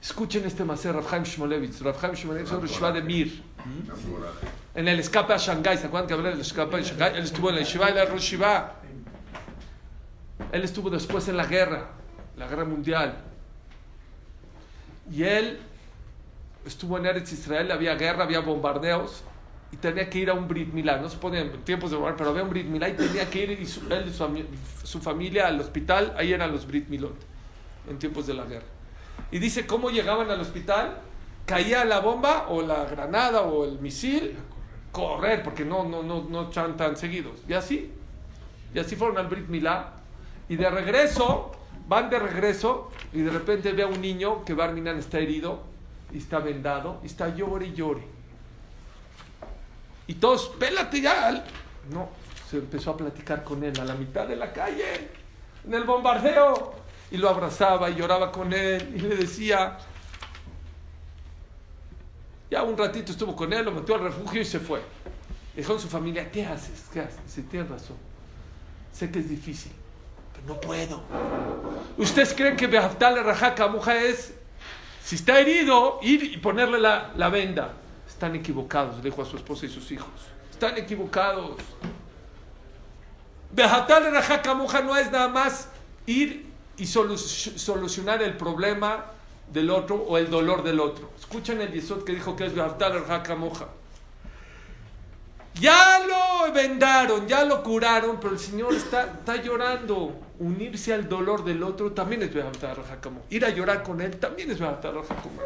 Escuchen 0.02 0.44
este 0.44 0.64
macer, 0.64 0.94
Rafhaim 0.94 1.22
Shmolevitz. 1.24 1.80
Rafhaim 1.82 2.14
Shmolevitz 2.14 2.50
es 2.50 2.56
un 2.56 2.66
Yeshiva 2.66 2.90
de 2.92 3.02
Mir. 3.02 3.42
Coraje. 3.56 4.46
En 4.74 4.88
el 4.88 4.98
escape 4.98 5.32
a 5.34 5.36
Shanghái, 5.36 5.78
¿se 5.78 5.86
acuerdan 5.86 6.08
que 6.08 6.14
hablé 6.14 6.30
del 6.30 6.40
escape 6.40 6.76
a 6.76 6.80
Shanghái? 6.80 7.16
Él 7.16 7.24
estuvo 7.24 7.50
en 7.50 7.56
la 7.56 7.60
Yeshiva, 7.62 7.88
él 7.88 7.96
era 7.96 8.06
Rosh 8.10 8.22
Yeshiva. 8.22 8.76
Él 10.52 10.64
estuvo 10.64 10.90
después 10.90 11.28
en 11.28 11.36
la 11.36 11.46
guerra, 11.46 11.90
la 12.40 12.48
guerra 12.48 12.64
mundial. 12.64 13.14
Y 15.12 15.22
él 15.22 15.58
estuvo 16.66 16.98
en 16.98 17.06
Eretz 17.06 17.32
Israel, 17.32 17.70
había 17.70 17.94
guerra, 17.94 18.24
había 18.24 18.40
bombardeos. 18.40 19.22
Y 19.72 19.76
tenía 19.76 20.10
que 20.10 20.18
ir 20.18 20.30
a 20.30 20.34
un 20.34 20.48
Brit 20.48 20.72
Milá. 20.72 20.96
No 20.96 21.08
se 21.08 21.16
pone 21.16 21.38
en 21.40 21.62
tiempos 21.64 21.90
de 21.90 21.96
bombardeos, 21.96 22.18
pero 22.18 22.30
había 22.30 22.42
un 22.42 22.50
Brit 22.50 22.66
Milá 22.66 22.88
y 22.88 22.94
tenía 22.94 23.30
que 23.30 23.44
ir 23.44 23.50
y 23.60 23.66
su- 23.66 23.86
él 23.92 24.06
y 24.08 24.12
su, 24.12 24.26
su 24.84 25.00
familia 25.00 25.46
al 25.46 25.60
hospital. 25.60 26.12
Ahí 26.16 26.32
eran 26.32 26.50
los 26.50 26.66
Brit 26.66 26.88
Milot, 26.88 27.14
en 27.88 27.98
tiempos 27.98 28.26
de 28.26 28.34
la 28.34 28.44
guerra. 28.46 28.66
Y 29.30 29.38
dice 29.38 29.66
cómo 29.66 29.90
llegaban 29.90 30.28
al 30.30 30.40
hospital. 30.40 30.96
Caía 31.46 31.84
la 31.84 32.00
bomba 32.00 32.46
o 32.48 32.62
la 32.62 32.84
granada 32.84 33.42
o 33.42 33.64
el 33.64 33.78
misil. 33.78 34.36
Correr, 34.90 35.42
porque 35.44 35.64
no, 35.64 35.84
no, 35.84 36.02
no, 36.02 36.24
no 36.28 36.48
echan 36.48 36.76
tan 36.76 36.96
seguidos. 36.96 37.40
Y 37.48 37.52
así. 37.52 37.92
Y 38.74 38.78
así 38.80 38.96
fueron 38.96 39.18
al 39.18 39.28
Brit 39.28 39.46
Milá. 39.48 39.92
Y 40.48 40.56
de 40.56 40.68
regreso, 40.68 41.52
van 41.90 42.08
de 42.08 42.20
regreso 42.20 42.88
y 43.12 43.20
de 43.20 43.30
repente 43.30 43.72
ve 43.72 43.82
a 43.82 43.88
un 43.88 44.00
niño 44.00 44.44
que 44.44 44.54
Barminan 44.54 44.96
está 44.96 45.18
herido 45.18 45.60
y 46.12 46.18
está 46.18 46.38
vendado 46.38 47.00
y 47.02 47.06
está 47.06 47.34
llore 47.34 47.66
y 47.66 47.74
llore. 47.74 48.02
Y 50.06 50.14
todos, 50.14 50.50
pélate 50.50 51.00
ya. 51.00 51.44
No, 51.90 52.08
se 52.48 52.58
empezó 52.58 52.92
a 52.92 52.96
platicar 52.96 53.42
con 53.42 53.64
él 53.64 53.78
a 53.80 53.84
la 53.84 53.94
mitad 53.94 54.28
de 54.28 54.36
la 54.36 54.52
calle, 54.52 55.08
en 55.66 55.74
el 55.74 55.82
bombardeo. 55.82 56.74
Y 57.10 57.16
lo 57.16 57.28
abrazaba 57.28 57.90
y 57.90 57.96
lloraba 57.96 58.30
con 58.30 58.52
él 58.52 58.92
y 58.94 59.00
le 59.00 59.16
decía, 59.16 59.76
ya 62.48 62.62
un 62.62 62.78
ratito 62.78 63.10
estuvo 63.10 63.34
con 63.34 63.52
él, 63.52 63.64
lo 63.64 63.72
metió 63.72 63.96
al 63.96 64.02
refugio 64.02 64.40
y 64.42 64.44
se 64.44 64.60
fue. 64.60 64.80
Dejó 65.56 65.72
en 65.72 65.80
su 65.80 65.88
familia, 65.88 66.30
¿qué 66.30 66.46
haces? 66.46 66.84
¿Qué 66.92 67.00
haces? 67.00 67.18
Dice, 67.26 67.42
tienes 67.42 67.68
razón. 67.68 67.96
Sé 68.92 69.10
que 69.10 69.18
es 69.18 69.28
difícil, 69.28 69.72
no 70.46 70.60
puedo. 70.60 71.02
¿Ustedes 71.96 72.32
creen 72.34 72.56
que 72.56 72.66
Behaftal 72.66 73.22
Rajaka 73.24 73.68
Muja 73.68 73.96
es, 74.02 74.34
si 75.04 75.16
está 75.16 75.38
herido, 75.38 75.98
ir 76.02 76.22
y 76.24 76.36
ponerle 76.38 76.78
la, 76.78 77.12
la 77.16 77.28
venda? 77.28 77.72
Están 78.08 78.34
equivocados, 78.36 79.02
dijo 79.02 79.22
a 79.22 79.24
su 79.24 79.36
esposa 79.36 79.66
y 79.66 79.68
sus 79.68 79.90
hijos. 79.92 80.08
Están 80.50 80.76
equivocados. 80.78 81.56
Behaftal 83.52 84.12
Rajaka 84.12 84.54
Muja 84.54 84.80
no 84.82 84.96
es 84.96 85.10
nada 85.10 85.28
más 85.28 85.68
ir 86.06 86.46
y 86.76 86.84
solu- 86.84 87.16
solucionar 87.16 88.22
el 88.22 88.36
problema 88.36 89.06
del 89.52 89.70
otro 89.70 89.96
o 89.96 90.18
el 90.18 90.30
dolor 90.30 90.62
del 90.62 90.78
otro. 90.80 91.10
Escuchen 91.18 91.60
el 91.60 91.72
Yesod 91.72 92.04
que 92.04 92.12
dijo 92.12 92.36
que 92.36 92.46
es 92.46 92.54
Behaftal 92.54 92.92
Rajaka 93.00 93.34
Muja. 93.34 93.66
Ya 95.54 96.00
lo 96.06 96.52
vendaron, 96.52 97.26
ya 97.26 97.44
lo 97.44 97.62
curaron, 97.62 98.18
pero 98.20 98.32
el 98.32 98.38
Señor 98.38 98.74
está, 98.74 99.04
está 99.18 99.36
llorando. 99.36 100.14
Unirse 100.38 100.94
al 100.94 101.08
dolor 101.08 101.44
del 101.44 101.62
otro 101.62 101.92
también 101.92 102.22
es 102.22 102.32
Behatar 102.32 102.78
Rajakamo. 102.78 103.22
Ir 103.28 103.44
a 103.44 103.50
llorar 103.50 103.82
con 103.82 104.00
él 104.00 104.16
también 104.18 104.50
es 104.50 104.58
Behatar 104.58 104.94
Rajakamo. 104.94 105.40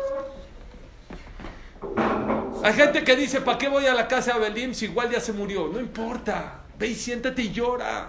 Hay 2.63 2.73
gente 2.73 3.05
que 3.05 3.17
dice, 3.17 3.41
¿para 3.41 3.59
qué 3.59 3.69
voy 3.69 3.87
a 3.87 3.95
la 3.95 4.09
casa 4.09 4.33
de 4.33 4.47
Abelim 4.47 4.73
si 4.73 4.87
igual 4.87 5.11
ya 5.11 5.21
se 5.21 5.33
murió? 5.33 5.69
No 5.69 5.81
importa. 5.81 6.61
Ve 6.79 6.89
y 6.89 6.95
siéntate 6.95 7.43
y 7.43 7.53
llora. 7.53 8.09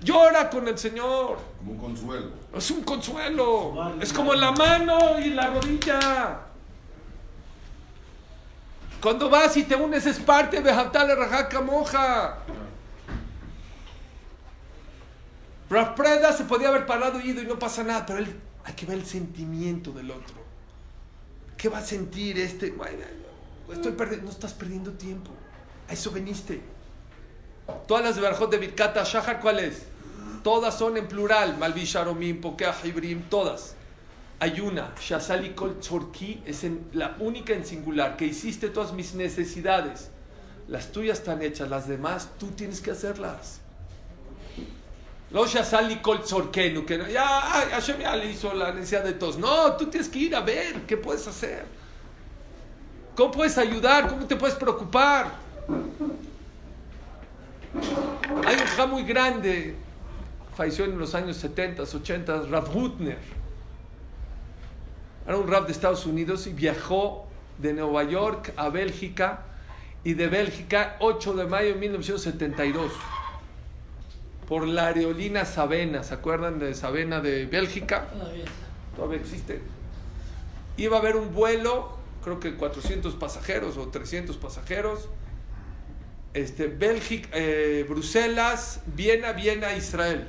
Llora 0.00 0.50
con 0.50 0.66
el 0.66 0.78
Señor. 0.78 1.38
Como 1.58 1.72
un 1.72 1.78
consuelo. 1.78 2.30
Es 2.54 2.70
un 2.70 2.82
consuelo. 2.82 3.94
Es 4.00 4.12
como 4.12 4.34
la 4.34 4.52
mano 4.52 5.18
y 5.18 5.30
la 5.30 5.48
rodilla. 5.48 6.40
Cuando 9.04 9.28
vas 9.28 9.54
y 9.58 9.64
te 9.64 9.76
unes 9.76 10.06
es 10.06 10.18
parte 10.18 10.62
de 10.62 10.70
Hatale 10.70 11.14
Rajaka 11.14 11.60
Moja. 11.60 12.38
Preda 15.94 16.32
se 16.32 16.44
podía 16.44 16.68
haber 16.68 16.86
parado 16.86 17.20
y 17.20 17.28
ido 17.28 17.42
y 17.42 17.46
no 17.46 17.58
pasa 17.58 17.84
nada, 17.84 18.06
pero 18.06 18.20
él, 18.20 18.34
hay 18.64 18.72
que 18.72 18.86
ver 18.86 18.96
el 18.96 19.04
sentimiento 19.04 19.92
del 19.92 20.10
otro. 20.10 20.36
¿Qué 21.58 21.68
va 21.68 21.80
a 21.80 21.82
sentir 21.82 22.38
este? 22.38 22.74
Estoy 23.70 23.92
perdiendo, 23.92 24.24
no 24.24 24.32
estás 24.32 24.54
perdiendo 24.54 24.92
tiempo. 24.92 25.32
A 25.86 25.92
eso 25.92 26.10
veniste. 26.10 26.62
Todas 27.86 28.04
las 28.04 28.16
de 28.16 28.22
Barjot 28.22 28.50
de 28.50 28.56
Birkata 28.56 29.04
Shahar, 29.04 29.38
¿cuál 29.38 29.58
es? 29.58 29.82
Todas 30.42 30.78
son 30.78 30.96
en 30.96 31.08
plural. 31.08 31.58
Malvi 31.58 31.84
Sharomim, 31.84 32.40
Pokea 32.40 32.74
Hibrim, 32.82 33.24
todas. 33.28 33.76
Hay 34.44 34.60
una, 34.60 34.92
Shasali 35.00 35.54
Kol 35.54 35.78
Tzorki, 35.80 36.42
es 36.44 36.66
la 36.92 37.16
única 37.18 37.54
en 37.54 37.64
singular, 37.64 38.14
que 38.14 38.26
hiciste 38.26 38.68
todas 38.68 38.92
mis 38.92 39.14
necesidades. 39.14 40.10
Las 40.68 40.92
tuyas 40.92 41.20
están 41.20 41.40
hechas, 41.40 41.70
las 41.70 41.88
demás 41.88 42.28
tú 42.38 42.48
tienes 42.48 42.82
que 42.82 42.90
hacerlas. 42.90 43.60
No 45.30 45.46
Shasali 45.46 45.96
Kol 46.02 46.22
Tzorkenu, 46.24 46.84
que 46.84 46.98
no- 46.98 47.08
ya, 47.08 47.54
ay, 47.58 47.68
Hashem 47.70 48.00
ya 48.00 48.14
le 48.16 48.30
hizo 48.32 48.52
la 48.52 48.70
necesidad 48.70 49.02
de 49.04 49.14
todos. 49.14 49.38
No, 49.38 49.72
tú 49.76 49.86
tienes 49.86 50.10
que 50.10 50.18
ir 50.18 50.36
a 50.36 50.40
ver 50.42 50.82
qué 50.82 50.98
puedes 50.98 51.26
hacer. 51.26 51.64
¿Cómo 53.16 53.30
puedes 53.30 53.56
ayudar? 53.56 54.08
¿Cómo 54.08 54.26
te 54.26 54.36
puedes 54.36 54.56
preocupar? 54.56 55.32
Hay 58.46 58.56
un 58.56 58.66
ja 58.76 58.86
muy 58.86 59.04
grande, 59.04 59.74
falleció 60.54 60.84
en 60.84 60.98
los 60.98 61.14
años 61.14 61.38
70, 61.38 61.84
80, 61.84 62.42
Rav 62.42 62.76
Hutner. 62.76 63.33
Era 65.26 65.38
un 65.38 65.48
Rav 65.48 65.66
de 65.66 65.72
Estados 65.72 66.04
Unidos 66.04 66.46
y 66.46 66.52
viajó 66.52 67.26
de 67.58 67.72
Nueva 67.72 68.04
York 68.04 68.52
a 68.56 68.68
Bélgica 68.68 69.44
y 70.02 70.14
de 70.14 70.28
Bélgica 70.28 70.96
8 71.00 71.34
de 71.34 71.46
mayo 71.46 71.68
de 71.68 71.74
1972 71.76 72.92
por 74.46 74.66
la 74.66 74.88
aerolínea 74.88 75.46
Sabena. 75.46 76.02
¿Se 76.02 76.12
acuerdan 76.12 76.58
de 76.58 76.74
Sabena 76.74 77.20
de 77.20 77.46
Bélgica? 77.46 78.08
Todavía 78.08 78.44
todavía 78.94 79.18
existe. 79.18 79.60
Iba 80.76 80.96
a 80.96 81.00
haber 81.00 81.16
un 81.16 81.32
vuelo, 81.32 81.96
creo 82.22 82.40
que 82.40 82.54
400 82.54 83.14
pasajeros 83.14 83.76
o 83.76 83.88
300 83.88 84.36
pasajeros. 84.36 85.08
Este, 86.34 86.66
Bélgica, 86.66 87.28
eh, 87.32 87.86
Bruselas, 87.88 88.80
Viena, 88.86 89.32
Viena, 89.32 89.74
Israel. 89.74 90.28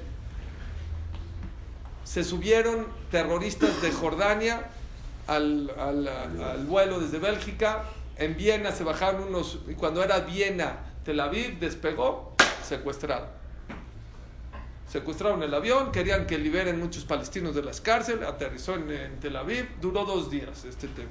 Se 2.04 2.24
subieron 2.24 2.88
terroristas 3.12 3.82
de 3.82 3.92
Jordania 3.92 4.70
al, 5.28 5.72
al- 5.78 6.08
al 6.08 6.66
vuelo 6.66 7.00
desde 7.00 7.20
Bélgica. 7.20 7.84
En 8.18 8.38
Viena 8.38 8.72
se 8.72 8.84
bajaron 8.84 9.24
unos, 9.28 9.60
y 9.68 9.74
cuando 9.74 10.02
era 10.04 10.20
Viena, 10.22 10.78
Tel 11.04 11.20
Aviv, 11.20 11.60
despegó, 11.60 12.34
secuestrado. 12.64 13.28
Secuestraron 14.90 15.44
el 15.44 15.54
avión, 15.54 15.92
querían 15.92 16.26
que 16.26 16.38
liberen 16.38 16.80
muchos 16.80 17.04
palestinos 17.04 17.54
de 17.56 17.64
las 17.64 17.82
cárceles, 17.82 18.26
aterrizó 18.28 18.76
en, 18.76 18.90
en 18.92 19.20
Tel 19.20 19.36
Aviv, 19.36 19.68
duró 19.82 20.06
dos 20.06 20.30
días 20.32 20.64
este 20.64 20.88
tema. 20.88 21.10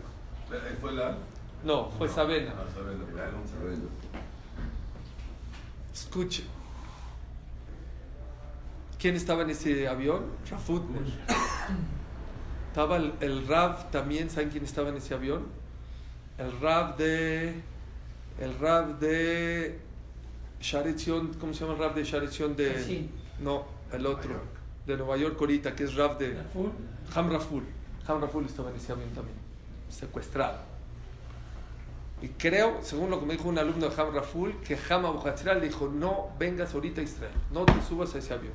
Ahí 0.50 0.76
fue 0.80 0.92
la. 0.92 1.16
No, 1.64 1.90
fue 1.90 2.08
Sabena. 2.08 2.52
Ah, 2.56 2.64
Sabena, 2.72 3.04
claro. 3.12 3.32
Escuche. 5.92 6.44
¿Quién 8.98 9.16
estaba 9.16 9.42
en 9.42 9.50
ese 9.50 9.86
avión? 9.88 10.24
Rafutner. 10.50 11.02
Estaba 12.74 12.96
el, 12.96 13.12
el 13.20 13.46
Rav 13.46 13.88
también, 13.92 14.28
¿saben 14.28 14.50
quién 14.50 14.64
estaba 14.64 14.88
en 14.88 14.96
ese 14.96 15.14
avión? 15.14 15.44
El 16.38 16.60
Rav 16.60 16.96
de. 16.96 17.54
El 18.40 18.58
Rav 18.58 18.98
de. 18.98 19.78
Sharetzion, 20.60 21.34
¿cómo 21.34 21.54
se 21.54 21.60
llama 21.60 21.74
el 21.74 21.78
Rav 21.78 21.94
de 21.94 22.02
Sharetzion 22.02 22.56
de.? 22.56 22.72
Hassin. 22.72 23.10
No, 23.38 23.64
el 23.92 24.04
otro. 24.04 24.30
Nueva. 24.30 24.44
De 24.88 24.96
Nueva 24.96 25.16
York 25.16 25.36
ahorita, 25.38 25.76
que 25.76 25.84
es 25.84 25.94
Rav 25.94 26.18
de. 26.18 26.34
Raful, 26.34 26.72
Ham 27.14 27.30
Raful. 27.30 27.62
Ham 28.08 28.20
Raful 28.20 28.44
estaba 28.46 28.70
en 28.70 28.76
ese 28.76 28.90
avión 28.90 29.10
también. 29.10 29.36
Secuestrado. 29.88 30.58
Y 32.22 32.26
creo, 32.30 32.80
según 32.82 33.08
lo 33.08 33.20
que 33.20 33.26
me 33.26 33.34
dijo 33.34 33.48
un 33.48 33.58
alumno 33.60 33.88
de 33.88 34.02
Ham 34.02 34.12
Raful, 34.12 34.52
que 34.62 34.76
Ham 34.90 35.06
Abu 35.06 35.22
le 35.24 35.60
dijo: 35.60 35.88
No 35.94 36.30
vengas 36.40 36.74
ahorita 36.74 37.02
a 37.02 37.04
Israel, 37.04 37.34
no 37.52 37.66
te 37.66 37.80
subas 37.82 38.12
a 38.16 38.18
ese 38.18 38.34
avión. 38.34 38.54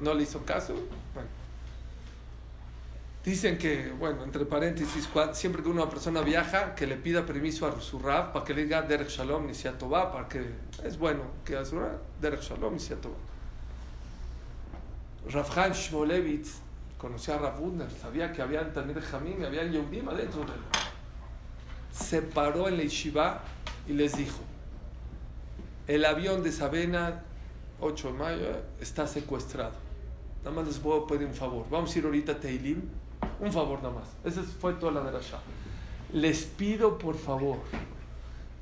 No 0.00 0.14
le 0.14 0.22
hizo 0.22 0.42
caso. 0.46 0.72
Bueno. 1.12 1.41
Dicen 3.24 3.56
que, 3.56 3.92
bueno, 3.92 4.24
entre 4.24 4.44
paréntesis, 4.44 5.08
siempre 5.32 5.62
que 5.62 5.68
una 5.68 5.88
persona 5.88 6.22
viaja, 6.22 6.74
que 6.74 6.88
le 6.88 6.96
pida 6.96 7.24
permiso 7.24 7.68
a 7.68 7.80
su 7.80 8.00
Rav 8.00 8.32
para 8.32 8.44
que 8.44 8.52
le 8.52 8.64
diga 8.64 8.82
Derek 8.82 9.08
Shalom 9.08 9.46
ni 9.46 9.52
Tová, 9.52 10.10
para 10.10 10.28
que 10.28 10.44
es 10.82 10.98
bueno 10.98 11.22
que 11.44 11.56
a 11.56 11.64
su 11.64 11.78
Rav, 11.78 11.98
Derek 12.20 12.40
Shalom 12.40 12.74
ni 12.74 12.80
Tová. 12.80 13.14
Rav 15.30 15.72
Shmolevitz 15.72 16.58
conocía 16.98 17.36
a 17.36 17.38
Rav 17.38 17.62
Wudner, 17.62 17.88
sabía 17.90 18.32
que 18.32 18.42
había 18.42 18.72
Jamim 19.08 19.40
y 19.40 19.44
había 19.44 19.64
Yehudim 19.66 20.08
adentro 20.08 20.40
de 20.40 20.52
él. 20.52 20.60
Se 21.92 22.22
paró 22.22 22.66
en 22.66 22.76
la 22.76 22.82
y 23.86 23.92
les 23.92 24.16
dijo: 24.16 24.40
El 25.86 26.04
avión 26.04 26.42
de 26.42 26.50
Sabena, 26.50 27.22
8 27.80 28.08
de 28.08 28.18
mayo, 28.18 28.50
eh, 28.50 28.62
está 28.80 29.06
secuestrado. 29.06 29.74
Nada 30.42 30.56
más 30.56 30.66
les 30.66 30.78
puedo 30.78 31.06
pedir 31.06 31.28
un 31.28 31.34
favor. 31.34 31.66
Vamos 31.70 31.94
a 31.94 31.98
ir 31.98 32.04
ahorita 32.04 32.32
a 32.32 32.40
Teilim. 32.40 32.82
Un 33.40 33.52
favor 33.52 33.82
nada 33.82 33.94
más. 33.94 34.08
Esa 34.24 34.42
fue 34.42 34.74
toda 34.74 34.92
la 34.92 35.02
derasha. 35.02 35.38
Les 36.12 36.44
pido 36.44 36.98
por 36.98 37.16
favor 37.16 37.58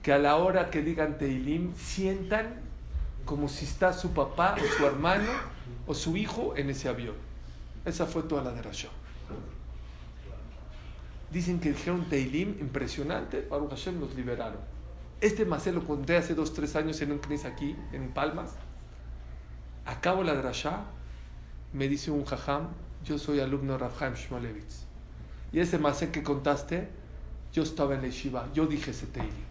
que 0.02 0.12
a 0.12 0.18
la 0.18 0.36
hora 0.36 0.70
que 0.70 0.82
digan 0.82 1.18
Teilim 1.18 1.74
sientan 1.74 2.60
como 3.24 3.48
si 3.48 3.64
está 3.64 3.92
su 3.92 4.12
papá 4.12 4.56
o 4.56 4.78
su 4.78 4.86
hermano 4.86 5.30
o 5.86 5.94
su 5.94 6.16
hijo 6.16 6.54
en 6.56 6.70
ese 6.70 6.88
avión. 6.88 7.14
Esa 7.84 8.06
fue 8.06 8.22
toda 8.22 8.42
la 8.42 8.52
derasha. 8.52 8.88
Dicen 11.30 11.60
que 11.60 11.70
dijeron 11.70 12.08
Teilim 12.08 12.58
impresionante, 12.60 13.46
Baruch 13.48 13.70
Hashem 13.70 14.00
los 14.00 14.14
liberaron. 14.14 14.58
Este 15.20 15.44
Masé 15.44 15.70
lo 15.70 15.84
conté 15.84 16.16
hace 16.16 16.34
dos, 16.34 16.54
tres 16.54 16.74
años 16.76 17.00
en 17.02 17.12
un 17.12 17.18
knis 17.18 17.44
aquí, 17.44 17.76
en 17.92 18.08
Palmas. 18.08 18.54
Acabo 19.84 20.24
la 20.24 20.34
drasha, 20.34 20.84
me 21.72 21.88
dice 21.88 22.10
un 22.10 22.24
jajam, 22.24 22.68
yo 23.04 23.18
soy 23.18 23.40
alumno 23.40 23.78
de 23.78 23.86
Chaim 23.98 24.14
Shmolevitz. 24.14 24.84
Y 25.52 25.60
ese 25.60 25.78
Masé 25.78 26.10
que 26.10 26.22
contaste, 26.22 26.88
yo 27.52 27.62
estaba 27.62 27.94
en 27.94 28.02
la 28.02 28.08
yeshiva, 28.08 28.48
yo 28.54 28.66
dije 28.66 28.92
ese 28.92 29.06
Teilim. 29.06 29.50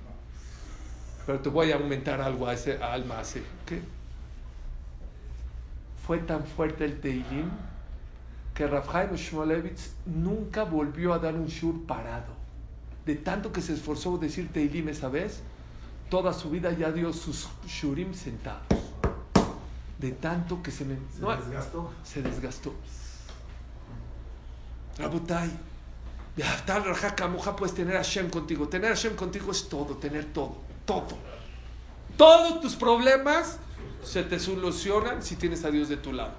Pero 1.25 1.39
te 1.39 1.49
voy 1.49 1.71
a 1.71 1.75
aumentar 1.75 2.21
algo 2.21 2.47
a 2.47 2.53
ese 2.53 2.81
al 2.81 3.05
Masé. 3.05 3.43
¿Qué? 3.65 3.81
Fue 6.05 6.19
tan 6.19 6.45
fuerte 6.45 6.85
el 6.85 6.99
Teilim 6.99 7.49
que 8.53 8.69
Chaim 8.69 9.15
Shmolevitz 9.15 9.93
nunca 10.05 10.63
volvió 10.63 11.13
a 11.13 11.19
dar 11.19 11.35
un 11.35 11.47
shur 11.47 11.85
parado. 11.85 12.33
De 13.05 13.15
tanto 13.15 13.51
que 13.51 13.61
se 13.61 13.73
esforzó 13.73 14.17
decir 14.17 14.51
Teilim 14.51 14.89
esa 14.89 15.09
vez, 15.09 15.41
toda 16.09 16.33
su 16.33 16.49
vida 16.49 16.71
ya 16.71 16.91
dio 16.91 17.13
sus 17.13 17.49
shurim 17.67 18.13
sentados. 18.13 18.67
De 19.97 20.11
tanto 20.11 20.61
que 20.63 20.71
se 20.71 20.85
me... 20.85 20.95
¿Se 21.13 21.21
no, 21.21 21.35
desgastó? 21.35 21.91
se 22.03 22.21
desgastó. 22.21 22.73
Rabotai, 24.99 25.49
Rajaka 26.37 27.27
Moja 27.27 27.55
puedes 27.55 27.73
tener 27.73 27.95
a 27.95 27.99
Hashem 27.99 28.29
contigo. 28.29 28.67
Tener 28.67 28.91
a 28.91 28.95
Hashem 28.95 29.15
contigo 29.15 29.51
es 29.51 29.67
todo, 29.69 29.95
tener 29.95 30.25
todo, 30.25 30.57
todo. 30.85 31.17
Todos 32.17 32.59
tus 32.61 32.75
problemas 32.75 33.57
se 34.03 34.23
te 34.23 34.39
solucionan 34.39 35.23
si 35.23 35.37
tienes 35.37 35.63
a 35.63 35.71
Dios 35.71 35.89
de 35.89 35.97
tu 35.97 36.11
lado. 36.11 36.33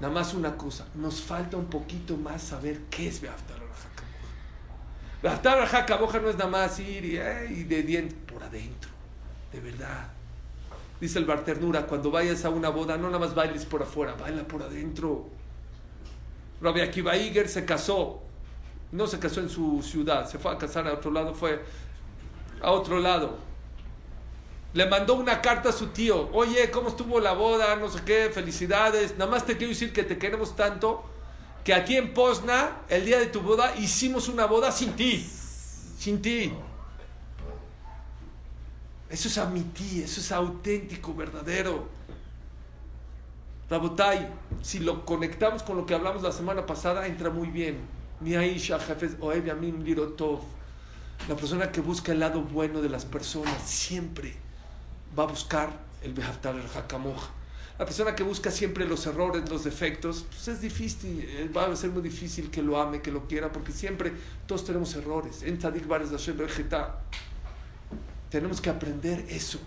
Nada 0.00 0.12
más 0.12 0.32
una 0.32 0.56
cosa, 0.56 0.86
nos 0.94 1.20
falta 1.20 1.58
un 1.58 1.66
poquito 1.66 2.16
más 2.16 2.42
saber 2.42 2.80
qué 2.88 3.08
es 3.08 3.20
Beaftar 3.20 3.58
Moja. 3.58 3.88
Beaftar 5.22 6.00
Moja 6.00 6.18
no 6.20 6.30
es 6.30 6.36
nada 6.36 6.50
más 6.50 6.80
ir 6.80 7.04
y, 7.04 7.16
eh, 7.18 7.66
de 7.68 7.82
dientes 7.82 8.16
por 8.26 8.42
adentro, 8.42 8.90
de 9.52 9.60
verdad. 9.60 10.08
Dice 10.98 11.18
el 11.18 11.26
Barternura, 11.26 11.86
cuando 11.86 12.10
vayas 12.10 12.46
a 12.46 12.50
una 12.50 12.70
boda, 12.70 12.96
no 12.96 13.08
nada 13.08 13.18
más 13.18 13.34
bailes 13.34 13.66
por 13.66 13.82
afuera, 13.82 14.14
baila 14.14 14.44
por 14.44 14.62
adentro. 14.62 15.28
Rabbi 16.60 16.80
Akiva 16.80 17.16
Iger 17.16 17.48
se 17.48 17.64
casó, 17.64 18.22
no 18.92 19.06
se 19.06 19.18
casó 19.18 19.40
en 19.40 19.48
su 19.48 19.82
ciudad, 19.82 20.28
se 20.28 20.38
fue 20.38 20.52
a 20.52 20.58
casar 20.58 20.86
a 20.88 20.94
otro 20.94 21.10
lado, 21.10 21.34
fue 21.34 21.62
a 22.62 22.70
otro 22.70 22.98
lado. 22.98 23.38
Le 24.72 24.86
mandó 24.86 25.14
una 25.14 25.40
carta 25.40 25.70
a 25.70 25.72
su 25.72 25.88
tío, 25.88 26.28
oye, 26.32 26.70
¿cómo 26.70 26.88
estuvo 26.88 27.18
la 27.18 27.32
boda? 27.32 27.74
No 27.76 27.88
sé 27.88 28.02
qué, 28.04 28.30
felicidades. 28.32 29.18
Nada 29.18 29.30
más 29.30 29.44
te 29.44 29.56
quiero 29.56 29.70
decir 29.70 29.92
que 29.92 30.04
te 30.04 30.16
queremos 30.16 30.54
tanto 30.54 31.02
que 31.64 31.74
aquí 31.74 31.96
en 31.96 32.14
Pozna, 32.14 32.82
el 32.88 33.04
día 33.04 33.18
de 33.18 33.26
tu 33.26 33.40
boda, 33.40 33.74
hicimos 33.76 34.28
una 34.28 34.46
boda 34.46 34.70
sin 34.70 34.92
ti. 34.92 35.28
Sin 35.98 36.22
ti. 36.22 36.52
Eso 39.08 39.26
es 39.26 39.38
amití, 39.38 40.02
eso 40.02 40.20
es 40.20 40.30
auténtico, 40.30 41.14
verdadero. 41.14 41.88
Rabotai, 43.70 44.28
si 44.62 44.80
lo 44.80 45.06
conectamos 45.06 45.62
con 45.62 45.76
lo 45.76 45.86
que 45.86 45.94
hablamos 45.94 46.24
la 46.24 46.32
semana 46.32 46.66
pasada, 46.66 47.06
entra 47.06 47.30
muy 47.30 47.48
bien. 47.48 47.78
Ni 48.20 48.34
Aisha, 48.34 48.80
jefes, 48.80 49.16
Yamim, 49.46 49.84
Lirotov. 49.84 50.40
La 51.28 51.36
persona 51.36 51.70
que 51.70 51.80
busca 51.80 52.10
el 52.10 52.18
lado 52.18 52.42
bueno 52.42 52.82
de 52.82 52.88
las 52.88 53.04
personas 53.04 53.62
siempre 53.62 54.34
va 55.16 55.22
a 55.22 55.26
buscar 55.26 55.70
el 56.02 56.14
Behaftar, 56.14 56.56
el 56.56 56.66
Hakamoj. 56.66 57.28
La 57.78 57.86
persona 57.86 58.16
que 58.16 58.24
busca 58.24 58.50
siempre 58.50 58.86
los 58.88 59.06
errores, 59.06 59.48
los 59.48 59.62
defectos, 59.62 60.26
pues 60.28 60.48
es 60.48 60.60
difícil, 60.60 61.20
eh, 61.22 61.48
va 61.56 61.66
a 61.66 61.76
ser 61.76 61.90
muy 61.90 62.02
difícil 62.02 62.50
que 62.50 62.62
lo 62.62 62.78
ame, 62.78 63.00
que 63.00 63.12
lo 63.12 63.28
quiera, 63.28 63.52
porque 63.52 63.70
siempre 63.70 64.12
todos 64.46 64.64
tenemos 64.64 64.94
errores. 64.96 65.44
En 65.44 65.58
Tzadik 65.58 65.86
Bares 65.86 66.10
Hashem 66.10 66.36
tenemos 68.30 68.60
que 68.60 68.68
aprender 68.68 69.24
eso. 69.28 69.60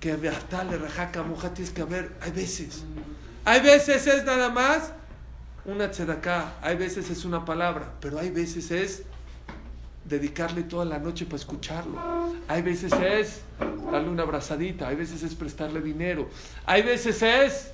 Que 0.00 0.16
Behaftar, 0.16 0.72
el 0.72 0.84
Hakamoj, 0.86 1.52
tienes 1.52 1.72
que 1.72 1.84
ver, 1.84 2.16
hay 2.22 2.30
veces, 2.30 2.82
hay 3.44 3.60
veces 3.60 4.06
es 4.06 4.24
nada 4.24 4.48
más 4.50 4.92
una 5.64 5.90
tzedaká, 5.90 6.54
hay 6.62 6.76
veces 6.76 7.10
es 7.10 7.24
una 7.24 7.44
palabra, 7.44 7.92
pero 8.00 8.18
hay 8.18 8.30
veces 8.30 8.70
es 8.70 9.02
dedicarle 10.04 10.62
toda 10.62 10.84
la 10.84 10.98
noche 10.98 11.24
para 11.24 11.36
escucharlo. 11.36 11.98
Hay 12.48 12.62
veces 12.62 12.92
es 12.92 13.42
darle 13.90 14.08
una 14.08 14.22
abrazadita, 14.22 14.88
hay 14.88 14.96
veces 14.96 15.22
es 15.22 15.34
prestarle 15.34 15.80
dinero, 15.80 16.28
hay 16.66 16.82
veces 16.82 17.22
es, 17.22 17.72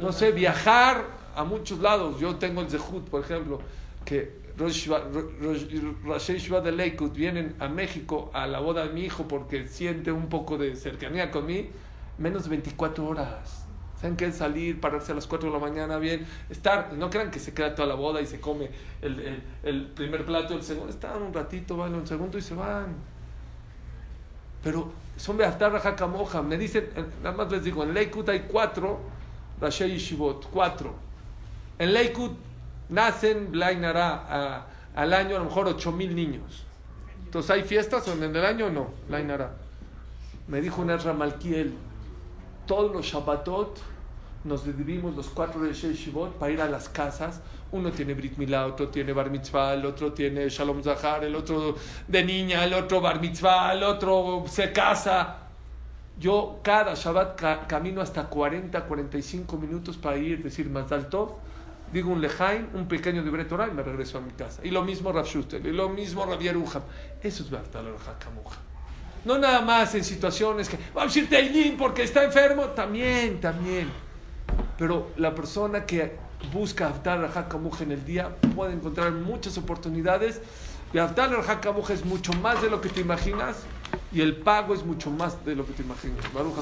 no 0.00 0.12
sé, 0.12 0.30
viajar 0.30 1.04
a 1.34 1.44
muchos 1.44 1.80
lados. 1.80 2.20
Yo 2.20 2.36
tengo 2.36 2.60
el 2.60 2.70
Zehut, 2.70 3.08
por 3.08 3.22
ejemplo, 3.22 3.60
que 4.04 4.44
Rosh 4.56 4.88
Hashiva 4.88 6.60
de 6.60 6.72
Lakewood 6.72 7.12
vienen 7.12 7.56
a 7.58 7.68
México 7.68 8.30
a 8.32 8.46
la 8.46 8.60
boda 8.60 8.86
de 8.86 8.92
mi 8.92 9.04
hijo 9.04 9.26
porque 9.26 9.66
siente 9.66 10.12
un 10.12 10.28
poco 10.28 10.58
de 10.58 10.76
cercanía 10.76 11.30
con 11.32 11.46
mí, 11.46 11.70
menos 12.18 12.44
de 12.44 12.50
24 12.50 13.04
horas. 13.04 13.63
¿Saben 14.04 14.18
qué 14.18 14.26
es 14.26 14.36
salir, 14.36 14.82
pararse 14.82 15.12
a 15.12 15.14
las 15.14 15.26
4 15.26 15.48
de 15.50 15.54
la 15.58 15.58
mañana 15.58 15.96
bien? 15.96 16.26
Estar, 16.50 16.92
no 16.92 17.08
crean 17.08 17.30
que 17.30 17.38
se 17.38 17.54
queda 17.54 17.74
toda 17.74 17.88
la 17.88 17.94
boda 17.94 18.20
y 18.20 18.26
se 18.26 18.38
come 18.38 18.68
el, 19.00 19.18
el- 19.18 19.42
el 19.62 19.86
primer 19.86 20.26
plato, 20.26 20.52
el 20.52 20.62
segundo. 20.62 20.90
Están 20.92 21.22
un 21.22 21.32
ratito, 21.32 21.78
van 21.78 21.94
un 21.94 22.06
segundo 22.06 22.36
y 22.36 22.42
se 22.42 22.54
van. 22.54 22.96
Pero 24.62 24.92
son 25.16 25.38
Beaftar 25.38 25.72
Rajacamoja. 25.72 26.42
Me 26.42 26.58
dicen, 26.58 26.90
nada 27.22 27.34
más 27.34 27.50
les 27.50 27.64
digo, 27.64 27.82
en 27.82 27.94
Lakewood 27.94 28.28
hay 28.28 28.40
cuatro 28.40 29.00
Rashi 29.58 29.84
Yeshivot, 29.86 30.50
cuatro. 30.50 30.94
En 31.78 31.94
Lakewood 31.94 32.32
nacen, 32.90 33.52
Blainara, 33.52 34.66
al 34.94 35.14
año 35.14 35.36
a 35.36 35.38
lo 35.38 35.46
mejor 35.46 35.66
8 35.66 35.92
mil 35.92 36.14
niños. 36.14 36.66
Entonces, 37.24 37.50
¿hay 37.50 37.62
fiestas 37.62 38.06
en 38.08 38.22
el 38.22 38.44
año 38.44 38.66
o 38.66 38.70
no? 38.70 38.90
Blainara. 39.08 39.54
Me 40.46 40.60
dijo 40.60 40.82
un 40.82 40.88
Malkiel, 41.16 41.72
todos 42.66 42.92
los 42.92 43.06
Shabbatot 43.06 43.93
nos 44.44 44.64
dividimos 44.64 45.14
los 45.16 45.28
cuatro 45.28 45.62
de 45.62 45.72
Shivot 45.72 46.34
para 46.38 46.52
ir 46.52 46.60
a 46.60 46.68
las 46.68 46.88
casas. 46.88 47.40
Uno 47.72 47.90
tiene 47.90 48.14
Brit 48.14 48.36
Milá, 48.36 48.66
otro 48.66 48.88
tiene 48.88 49.12
Bar 49.12 49.30
Mitzvah, 49.30 49.74
el 49.74 49.84
otro 49.86 50.12
tiene 50.12 50.48
Shalom 50.48 50.82
Zahar, 50.82 51.24
el 51.24 51.34
otro 51.34 51.76
de 52.06 52.24
niña, 52.24 52.64
el 52.64 52.74
otro 52.74 53.00
Bar 53.00 53.20
Mitzvah, 53.20 53.72
el 53.72 53.82
otro 53.82 54.44
se 54.48 54.70
casa. 54.72 55.38
Yo 56.18 56.60
cada 56.62 56.94
Shabbat 56.94 57.34
ca- 57.36 57.66
camino 57.66 58.00
hasta 58.00 58.24
40, 58.26 58.84
45 58.84 59.56
minutos 59.56 59.96
para 59.96 60.16
ir, 60.16 60.42
decir 60.42 60.68
Mazal 60.70 61.08
Tov, 61.08 61.32
digo 61.92 62.12
un 62.12 62.20
lejaim, 62.20 62.68
un 62.74 62.86
pequeño 62.86 63.22
de 63.24 63.44
Torah 63.44 63.66
y 63.66 63.72
me 63.72 63.82
regreso 63.82 64.18
a 64.18 64.20
mi 64.20 64.30
casa. 64.30 64.60
Y 64.64 64.70
lo 64.70 64.82
mismo 64.84 65.10
Rav 65.10 65.26
Schuster, 65.26 65.64
y 65.66 65.72
lo 65.72 65.88
mismo 65.88 66.24
Rav 66.24 66.38
Yeruham. 66.38 66.82
Eso 67.22 67.42
es 67.42 67.50
Baftal 67.50 67.86
Hakamuja. 68.06 68.58
No 69.24 69.38
nada 69.38 69.62
más 69.62 69.94
en 69.94 70.04
situaciones 70.04 70.68
que 70.68 70.78
vamos 70.94 71.16
a 71.16 71.18
ir 71.18 71.28
Teilín 71.28 71.76
porque 71.76 72.02
está 72.04 72.22
enfermo, 72.22 72.66
también, 72.66 73.40
también. 73.40 74.03
Pero 74.78 75.10
la 75.16 75.34
persona 75.34 75.86
que 75.86 76.16
busca 76.52 76.88
Haftar 76.88 77.24
Hakamuja 77.34 77.84
en 77.84 77.92
el 77.92 78.04
día 78.04 78.36
puede 78.54 78.72
encontrar 78.72 79.12
muchas 79.12 79.56
oportunidades. 79.58 80.40
Y 80.92 80.98
Haftar 80.98 81.32
Hakamuja 81.48 81.92
es 81.92 82.04
mucho 82.04 82.32
más 82.34 82.60
de 82.62 82.70
lo 82.70 82.80
que 82.80 82.88
te 82.88 83.00
imaginas 83.00 83.56
y 84.12 84.20
el 84.20 84.36
pago 84.36 84.74
es 84.74 84.84
mucho 84.84 85.10
más 85.10 85.44
de 85.44 85.56
lo 85.56 85.66
que 85.66 85.72
te 85.72 85.82
imaginas. 85.82 86.24
Baruch. 86.32 86.54